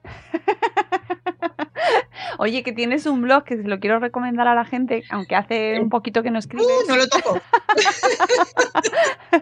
[2.39, 5.81] Oye, que tienes un blog que se lo quiero recomendar a la gente, aunque hace
[5.81, 6.67] un poquito que no escribes.
[6.67, 7.41] Uh, no lo toco.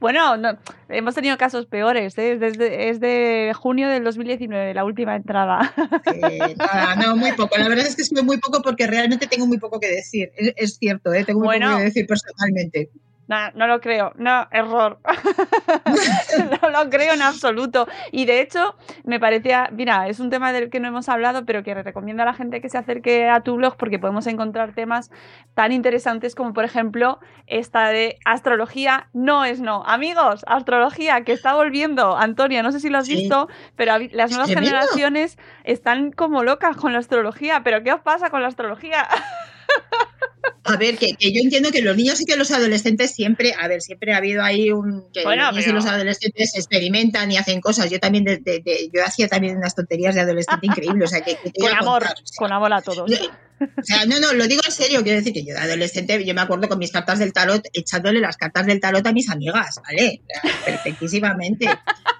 [0.00, 2.16] bueno, no, hemos tenido casos peores.
[2.18, 2.32] ¿eh?
[2.32, 5.72] Es, desde, es de junio del 2019, la última entrada.
[6.06, 7.56] Eh, nada, no, muy poco.
[7.58, 10.30] La verdad es que escribo muy poco porque realmente tengo muy poco que decir.
[10.36, 11.24] Es, es cierto, ¿eh?
[11.24, 11.66] tengo muy Bueno.
[11.66, 12.90] poco que decir personalmente.
[13.30, 14.98] No, no lo creo, no, error.
[16.62, 17.86] no lo creo en absoluto.
[18.10, 18.74] Y de hecho,
[19.04, 22.26] me parecía, mira, es un tema del que no hemos hablado, pero que recomiendo a
[22.26, 25.12] la gente que se acerque a tu blog porque podemos encontrar temas
[25.54, 29.84] tan interesantes como, por ejemplo, esta de astrología no es no.
[29.86, 32.16] Amigos, astrología que está volviendo.
[32.16, 33.14] Antonia, no sé si lo has Sí.
[33.14, 37.62] visto, pero las nuevas generaciones están como locas con la astrología.
[37.62, 39.06] ¿Pero qué os pasa con la astrología?
[40.64, 43.66] A ver, que, que yo entiendo que los niños y que los adolescentes siempre, a
[43.68, 47.30] ver, siempre ha habido ahí un que Bueno, los niños pero- y los adolescentes experimentan
[47.32, 47.90] y hacen cosas.
[47.90, 51.20] Yo también, de, de- de- yo hacía también unas tonterías de adolescente increíbles, o sea,
[51.22, 53.10] que, Con amor, contar, o sea, con amor a todos.
[53.60, 56.32] O sea, no, no, lo digo en serio, quiero decir que yo de adolescente, yo
[56.32, 59.78] me acuerdo con mis cartas del tarot, echándole las cartas del tarot a mis amigas,
[59.86, 60.22] ¿vale?
[60.64, 61.66] Perfectísimamente,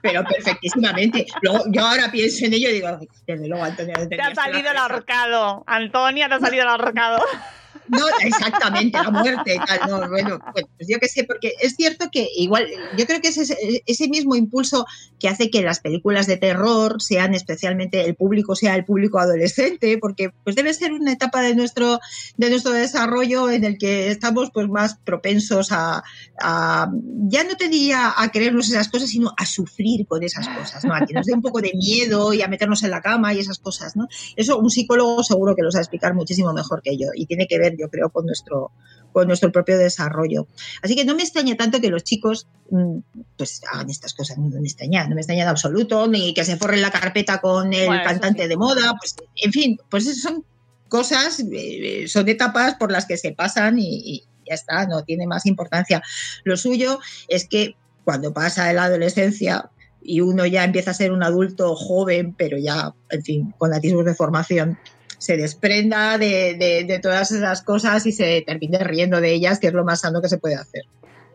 [0.02, 1.26] pero perfectísimamente.
[1.40, 4.34] Luego, yo ahora pienso en ello y digo, "Ay, desde luego, Antonio, no Te ha
[4.34, 4.82] salido el cabeza".
[4.82, 5.64] ahorcado.
[5.66, 7.18] Antonia, te ha salido el ahorcado.
[7.90, 9.80] No, exactamente, la muerte tal.
[9.88, 13.38] No, bueno, pues yo qué sé, porque es cierto que igual, yo creo que es
[13.38, 14.86] ese, ese mismo impulso
[15.18, 19.98] que hace que las películas de terror sean especialmente, el público sea el público adolescente,
[19.98, 21.98] porque pues debe ser una etapa de nuestro,
[22.36, 26.02] de nuestro desarrollo en el que estamos pues más propensos a,
[26.40, 26.90] a-
[27.28, 30.94] ya no te diría a creernos esas cosas, sino a sufrir con esas cosas, ¿no?
[30.94, 33.40] A que nos dé un poco de miedo y a meternos en la cama y
[33.40, 34.06] esas cosas, ¿no?
[34.36, 37.58] Eso un psicólogo seguro que lo sabe explicar muchísimo mejor que yo y tiene que
[37.58, 38.72] ver, yo creo, con nuestro,
[39.12, 40.46] con nuestro propio desarrollo.
[40.82, 42.98] Así que no me extraña tanto que los chicos mm,
[43.36, 46.56] pues hagan estas cosas, no me extraña, no me extraña en absoluto, ni que se
[46.56, 48.48] forren la carpeta con el Bueno, cantante sí.
[48.48, 50.44] de moda, pues en fin, pues son
[50.88, 55.26] cosas, eh, son etapas por las que se pasan y, y ya está, no tiene
[55.26, 56.02] más importancia.
[56.44, 59.70] Lo suyo es que cuando pasa la adolescencia
[60.02, 64.04] y uno ya empieza a ser un adulto joven, pero ya, en fin, con atisbos
[64.04, 64.78] de formación,
[65.20, 69.68] se desprenda de, de- de todas esas cosas y se termine riendo de ellas, que
[69.68, 70.84] es lo más sano que se puede hacer.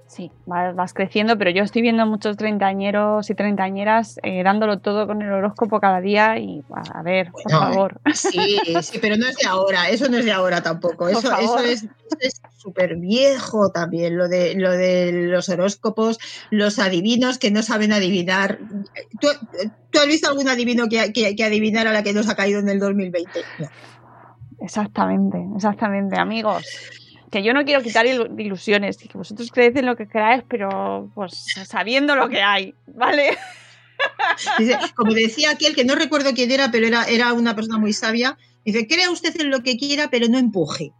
[0.08, 5.08] Sí, vas, vas creciendo, pero yo estoy viendo muchos treintañeros y treintañeras eh, dándolo todo
[5.08, 8.02] con el horóscopo cada día y a ver, por Bueno, favor.
[8.14, 11.10] Sí, sí, pero no es de ahora, eso no es de ahora tampoco.
[11.10, 11.88] Eso, eso es
[12.56, 16.20] súper viejo también, lo de, lo de los horóscopos,
[16.52, 18.60] los adivinos que no saben adivinar.
[19.20, 19.28] ¿Tú,
[19.90, 22.70] tú has visto algún adivino que, que, que adivinara la que nos ha caído en
[22.70, 23.40] el 2020?
[23.60, 23.68] No.
[24.60, 26.66] Exactamente, exactamente, amigos.
[27.44, 31.46] Yo no quiero quitar ilu- ilusiones, que vosotros creéis en lo que queráis, pero pues
[31.66, 33.38] sabiendo lo que hay, ¿vale?
[34.96, 38.38] Como decía aquel que no recuerdo quién era, pero era, era una persona muy sabia,
[38.64, 40.92] dice, crea usted en lo que quiera, pero no empuje.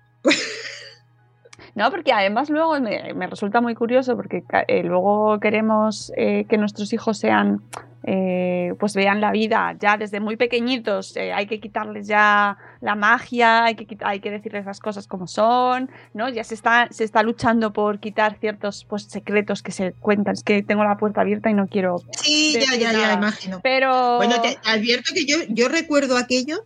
[1.76, 6.58] No, porque además luego me, me resulta muy curioso porque eh, luego queremos eh, que
[6.58, 7.62] nuestros hijos sean,
[8.04, 11.18] eh, pues vean la vida ya desde muy pequeñitos.
[11.18, 15.90] hay que quitarles ya la magia, hay que, hay que decirles las cosas como son,
[16.14, 16.30] ¿no?
[16.30, 20.36] Ya se está, se está luchando por quitar ciertos pues, secretos que se cuentan.
[20.36, 21.98] Es que tengo la puerta abierta y no quiero.
[22.22, 23.60] Sí, ya, ya, ya, imagino.
[23.62, 24.16] Pero.
[24.16, 26.64] Bueno, te, te advierto que yo, yo recuerdo aquello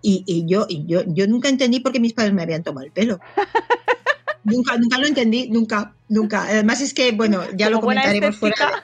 [0.00, 2.86] y, y yo, y yo, yo nunca entendí por qué mis padres me habían tomado
[2.86, 3.20] el pelo.
[4.46, 6.44] nunca, nunca lo entendí, nunca, nunca.
[6.44, 8.82] Además es que, bueno, ya lo Como buena comentaremos fuera.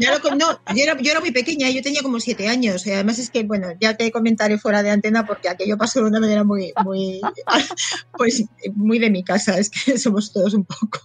[0.00, 2.84] Ya lo, no, yo era, yo era muy pequeña, yo tenía como siete años.
[2.88, 6.06] Y además es que, bueno, ya te comentaré fuera de antena porque aquello pasó de
[6.06, 7.20] una manera muy, muy,
[8.16, 8.44] pues,
[8.74, 9.58] muy de mi casa.
[9.58, 10.98] Es que somos todos un poco,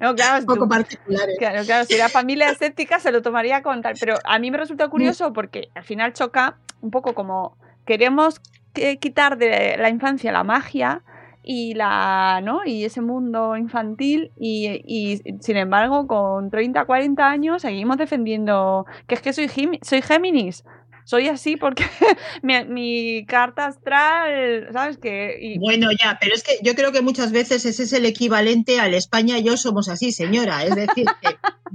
[0.00, 1.36] No, claro, un poco tú- particulares.
[1.38, 4.58] Claro, claro, si era familia escéptica se lo tomaría con tal, pero a mí me
[4.58, 8.40] resulta curioso porque al final choca un poco como queremos
[8.74, 11.02] que- quitar de la infancia la magia
[11.42, 17.62] y la no y ese mundo infantil y, y sin embargo con 30 40 años
[17.62, 19.50] seguimos defendiendo que es que soy
[19.82, 20.64] soy Géminis
[21.04, 21.84] soy así porque
[22.42, 24.98] mi, carta astral, ¿sabes?
[24.98, 28.80] Que, Bueno, ya, pero es que yo creo que muchas veces ese es el equivalente
[28.80, 30.64] al España yo somos así, señora.
[30.64, 31.06] Es decir,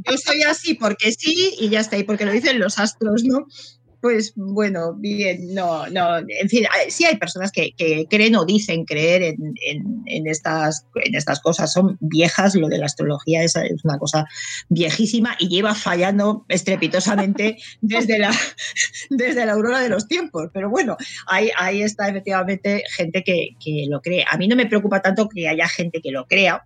[0.10, 3.48] yo soy así porque sí y ya está, y porque lo dicen los astros, ¿no?
[4.08, 7.74] Pues bueno, bien, no, no, en fin, sí hay personas que,
[8.10, 13.44] creen o dicen creer en, estas, en estas cosas, son viejas, lo de la astrología
[13.44, 14.26] es, una cosa
[14.70, 18.32] viejísima y lleva fallando estrepitosamente desde la,
[19.10, 20.96] desde la aurora de los tiempos, pero bueno,
[21.28, 24.24] ahí, ahí está efectivamente gente que, que lo cree.
[24.32, 26.66] A mí no me preocupa tanto que haya gente que lo crea,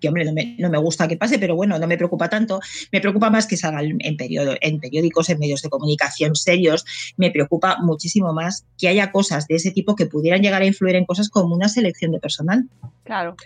[0.00, 0.24] que hombre,
[0.58, 2.60] no me, gusta que pase, pero bueno, no me preocupa tanto.
[2.92, 6.84] Me preocupa más que salga en, en periódicos, en medios de comunicación serios.
[7.16, 10.96] Me preocupa muchísimo más que haya cosas de ese tipo que pudieran llegar a influir
[10.96, 12.68] en cosas como una selección de personal.
[13.04, 13.36] Claro.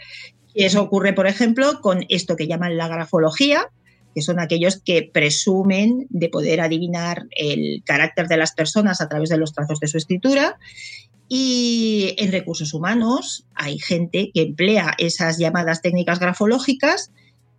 [0.55, 3.71] Y eso ocurre, por ejemplo, con esto que llaman la grafología,
[4.15, 9.29] que son aquellos que presumen de poder adivinar el carácter de las personas a través
[9.29, 10.59] de los trazos de su escritura
[11.29, 17.11] y en recursos humanos hay gente que emplea esas llamadas técnicas grafológicas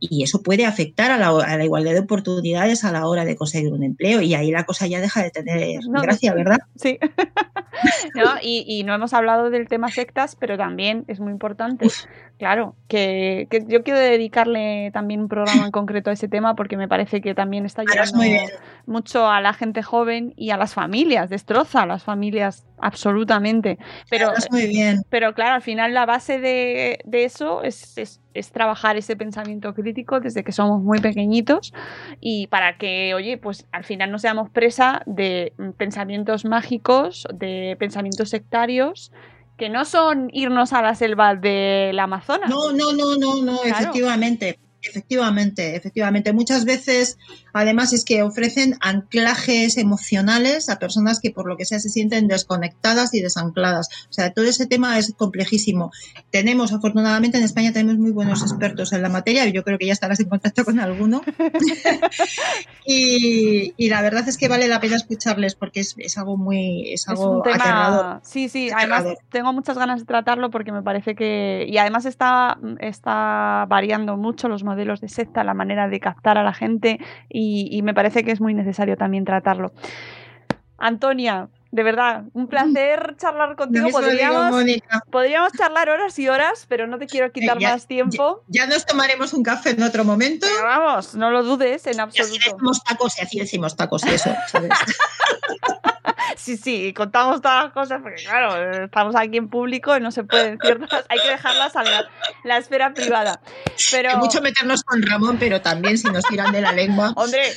[0.10, 3.84] y eso puede afectar a la, igualdad de oportunidades a la hora de conseguir un
[3.84, 6.60] empleo y ahí la cosa ya deja de tener gracia, ¿verdad?
[6.76, 7.00] Sí.
[8.44, 11.88] y, no hemos hablado del tema sectas, pero también es muy importante.
[12.40, 16.88] Claro, que, yo quiero dedicarle también un programa en concreto a ese tema porque me
[16.88, 18.22] parece que también está ayudando
[18.86, 23.78] mucho a la gente joven y a las familias, destroza a las familias absolutamente.
[24.10, 25.04] Pero, muy bien.
[25.10, 27.98] pero claro, al final la base de, eso es,
[28.34, 31.72] es, trabajar ese pensamiento crítico desde que somos muy pequeñitos
[32.20, 38.32] y para que, oye, pues al final no seamos presa de pensamientos mágicos, de pensamientos
[38.32, 39.12] sectarios
[39.58, 42.50] que no son irnos a la selva del Amazonas.
[42.50, 44.60] No, no, no, no, no, efectivamente.
[44.82, 46.34] Efectivamente, efectivamente.
[46.34, 47.18] Muchas veces,
[47.54, 52.28] además, es que ofrecen anclajes emocionales a personas que por lo que sea se sienten
[52.28, 53.90] desconectadas y desancladas.
[54.10, 55.92] O sea, todo ese tema es complejísimo.
[56.32, 59.46] Tenemos, afortunadamente, en España tenemos muy buenos expertos en la materia.
[59.48, 61.22] y Yo creo que ya estarás en contacto con alguno.
[62.86, 67.42] y, la verdad es que vale la pena escucharles porque es, algo muy, es algo
[67.42, 68.20] aterrador.
[68.24, 68.70] Sí, sí.
[68.76, 74.18] Además, tengo muchas ganas de tratarlo porque me parece que y además está, está variando
[74.18, 77.00] mucho los modelos de secta, la manera de captar a la gente
[77.30, 77.43] y,
[77.84, 79.72] me parece que es muy necesario también tratarlo.
[80.78, 83.90] Antonia, de verdad, un placer charlar contigo.
[83.90, 88.44] Podríamos, charlar horas y horas, pero no te quiero quitar más tiempo.
[88.48, 90.46] Ya, nos tomaremos un café en otro momento.
[90.62, 92.36] vamos, no lo dudes en absoluto.
[92.36, 94.30] Y así decimos tacos y así decimos tacos y eso,
[96.38, 100.24] sí, sí, contamos todas las cosas porque, claro, estamos aquí en público y no se
[100.24, 101.84] pueden ciertas, hay que dejarlas a
[102.44, 103.42] la, esfera privada.
[103.90, 104.18] Pero...
[104.20, 107.14] mucho meternos con Ramón, pero también si nos tiran de la lengua.
[107.16, 107.52] Hombre,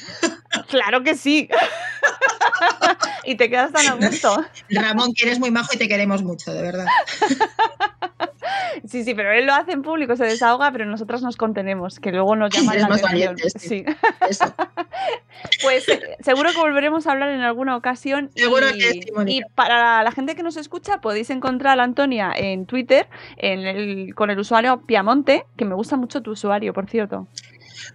[0.71, 1.51] claro que sí.
[3.25, 4.06] y te quedas tan a gusto.
[4.71, 6.87] Ramón, que eres muy majo y te queremos mucho, de verdad.
[8.85, 12.13] Sí, sí, pero él lo hace en público, se desahoga, pero nosotros nos contenemos, que
[12.13, 13.37] luego nos llaman la atención.
[13.57, 13.85] sí.
[15.63, 18.31] Pues eh, seguro que volveremos a hablar en alguna ocasión.
[18.35, 22.33] Seguro y, que sí, Y para la gente que nos escucha, podéis encontrar a Antonia
[22.35, 27.27] en Twitter en con el usuario Piamonte, que me gusta mucho tu usuario, por cierto.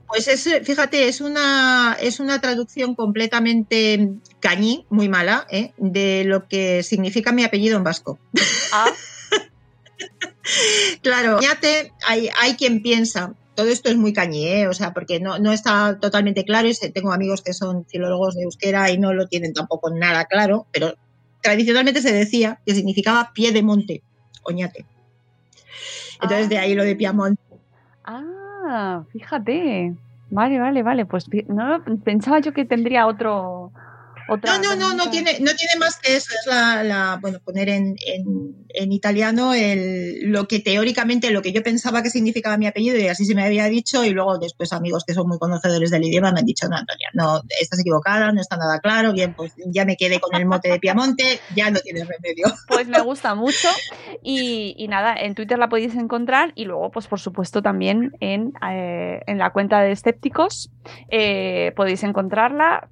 [0.07, 4.09] Pues es, fíjate, es una, es una traducción completamente
[4.39, 5.73] cañí, muy mala, ¿eh?
[5.77, 8.19] de lo que significa mi apellido en vasco.
[8.73, 8.91] Ah.
[11.01, 11.39] claro,
[12.07, 14.67] hay, hay quien piensa, todo esto es muy cañí, ¿eh?
[14.67, 16.69] o sea, porque no, no está totalmente claro.
[16.93, 20.95] Tengo amigos que son filólogos de euskera y no lo tienen tampoco nada claro, pero
[21.41, 24.03] tradicionalmente se decía que significaba pie de monte,
[24.43, 24.85] oñate.
[26.21, 27.41] Entonces de ahí lo de Piamonte.
[28.03, 28.23] Ah,
[29.11, 29.95] fíjate.
[30.29, 31.05] Vale, vale, vale.
[31.05, 33.71] Pues no pensaba yo que tendría otro,
[34.37, 36.29] no, no, no, no tiene, no tiene más que eso.
[36.39, 42.01] Es la, bueno, poner en, en, italiano el, lo que teóricamente, lo que yo pensaba
[42.01, 45.13] que significaba mi apellido y así se me había dicho y luego después amigos que
[45.13, 48.57] son muy conocedores del idioma me han dicho, no, Antonia, no, estás equivocada, no está
[48.57, 52.07] nada claro, bien, pues ya me quedé con el mote de Piamonte, ya no tienes
[52.07, 52.47] remedio.
[52.67, 53.67] Pues me gusta mucho
[54.23, 59.21] y, nada, en Twitter la podéis encontrar y luego, pues por supuesto también en, eh,
[59.27, 60.71] en la cuenta de escépticos
[61.09, 62.89] eh, podéis encontrarla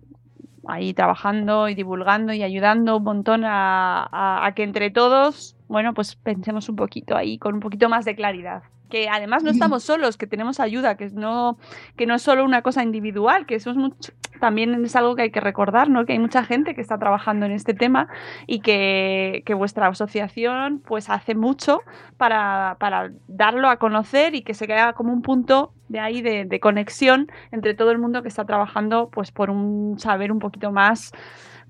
[0.69, 6.69] ahí trabajando y divulgando y ayudando un montón a, que entre todos, bueno, pues pensemos
[6.69, 8.63] un poquito ahí con un poquito más de claridad.
[8.89, 11.59] que además no estamos solos, que tenemos ayuda, que no,
[11.95, 15.23] que no es solo una cosa individual, que eso es mucho, también es algo que
[15.23, 16.05] hay que recordar, ¿no?
[16.05, 18.07] Que hay mucha gente que está trabajando en este tema
[18.47, 21.81] y que, que vuestra asociación pues hace mucho
[22.17, 26.45] para, para, darlo a conocer y que se quede como un punto de ahí de,
[26.45, 30.71] de conexión entre todo el mundo que está trabajando pues por un saber un poquito
[30.71, 31.11] más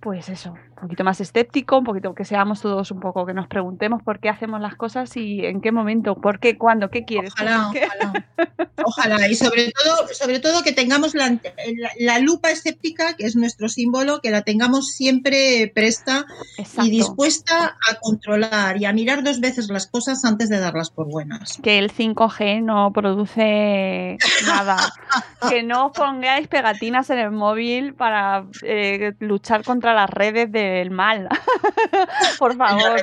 [0.02, 3.48] pues eso, un poquito más escéptico, un poquito que seamos todos un poco, que nos
[3.48, 7.34] preguntemos por qué hacemos las cosas y en qué momento, por qué, cuándo, qué quieres.
[7.34, 8.26] Ojalá, ojalá.
[8.86, 9.28] ojalá.
[9.28, 11.38] Y sobre todo, sobre todo que tengamos la,
[12.00, 16.26] la, lupa escéptica, que es nuestro símbolo, que la tengamos siempre presta
[16.58, 16.86] Exacto.
[16.86, 21.08] y dispuesta a controlar y a mirar dos veces las cosas antes de darlas por
[21.08, 21.60] buenas.
[21.62, 24.78] Que el 5G no produce nada.
[25.50, 30.92] que no os pongáis pegatinas en el móvil para eh, luchar contra las redes del
[30.92, 31.30] mal.
[32.40, 33.02] Por favor.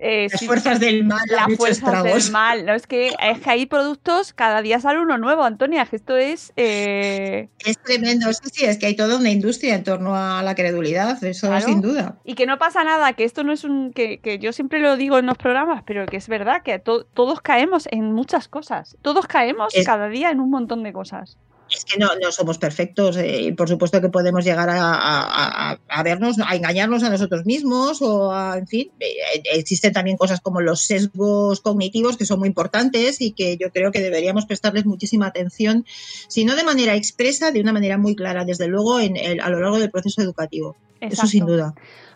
[0.00, 1.20] Eh, las fuerzas del mal.
[1.28, 2.66] Las fuerzas del mal.
[2.66, 6.16] No, es, que, es que hay productos, cada día sale uno nuevo, Antonia, que esto
[6.16, 6.52] es...
[6.56, 7.48] Eh...
[7.64, 11.22] Es tremendo, sí, sí, es que hay toda una industria en torno a la credulidad,
[11.24, 11.66] eso claro.
[11.66, 12.16] sin duda.
[12.24, 13.92] Y que no pasa nada, que esto no es un...
[13.92, 17.04] que, que yo siempre lo digo en los programas, pero que es verdad que to
[17.04, 18.96] todos caemos en muchas cosas.
[19.02, 19.86] Todos caemos es...
[19.86, 21.38] cada día en un montón de cosas
[21.70, 25.78] es que no, no somos perfectos eh, y por supuesto que podemos llegar a, a,
[25.88, 30.40] a, vernos, a engañarnos a nosotros mismos o a, en fin, eh, existen también cosas
[30.40, 34.86] como los sesgos cognitivos que son muy importantes y que yo creo que deberíamos prestarles
[34.86, 35.84] muchísima atención,
[36.28, 39.48] si no de manera expresa, de una manera muy clara, desde luego en el, a
[39.48, 40.76] lo largo del proceso educativo.
[41.00, 41.14] Exacto.
[41.14, 41.74] Eso sin duda.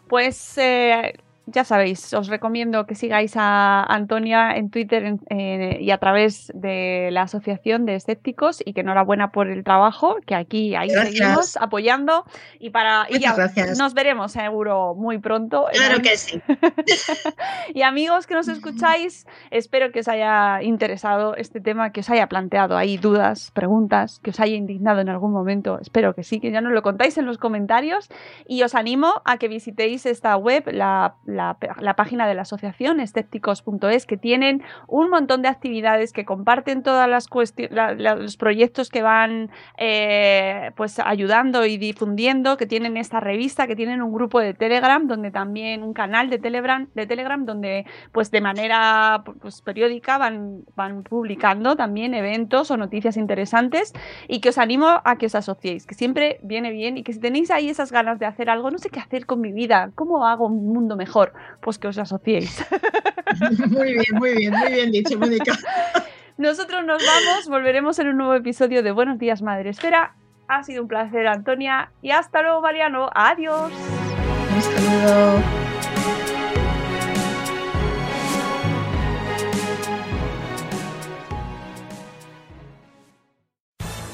[0.09, 1.15] Pues eh,
[1.47, 6.51] ya sabéis, os recomiendo que sigáis a Antonia en Twitter en, eh, y a través
[6.55, 11.17] de la Asociación de Escépticos y que enhorabuena por el trabajo, que aquí ahí gracias.
[11.17, 12.25] seguimos apoyando
[12.59, 13.37] y para y ya,
[13.77, 15.67] nos veremos seguro muy pronto.
[15.73, 16.41] Claro que sí.
[17.75, 22.27] y amigos que nos escucháis, espero que os haya interesado este tema, que os haya
[22.29, 25.79] planteado ahí dudas, preguntas, que os haya indignado en algún momento.
[25.81, 28.09] Espero que sí, que ya nos lo contáis en los comentarios
[28.47, 33.01] y os animo a que visitéis esta web, la la, la, página de la asociación,
[33.01, 37.29] escépticos.es, que tienen un montón de actividades que comparten todas las
[37.71, 43.77] la, los proyectos que van eh, pues ayudando y difundiendo, que tienen esta revista, que
[43.77, 48.31] tienen un grupo de Telegram, donde también un canal de Telegram, de Telegram donde pues
[48.31, 53.93] de manera pues, periódica van, van publicando también eventos o noticias interesantes.
[54.29, 57.21] Y que os animo a que os asociéis, que siempre viene bien y que si
[57.21, 60.27] tenéis ahí esas ganas de hacer algo, no sé qué hacer con mi vida, cómo
[60.27, 61.24] hago un mundo mejor,
[61.61, 62.65] pues que os asociéis.
[63.69, 65.55] Muy bien, muy bien, muy bien dicho, Mónica.
[66.37, 70.15] Nosotros nos vamos, volveremos en un nuevo episodio de Buenos Días Madre Esfera.
[70.47, 73.11] Ha sido un placer, Antonia, y hasta luego, Mariano.
[73.15, 73.73] Adiós.
[74.55, 75.64] Un saludo.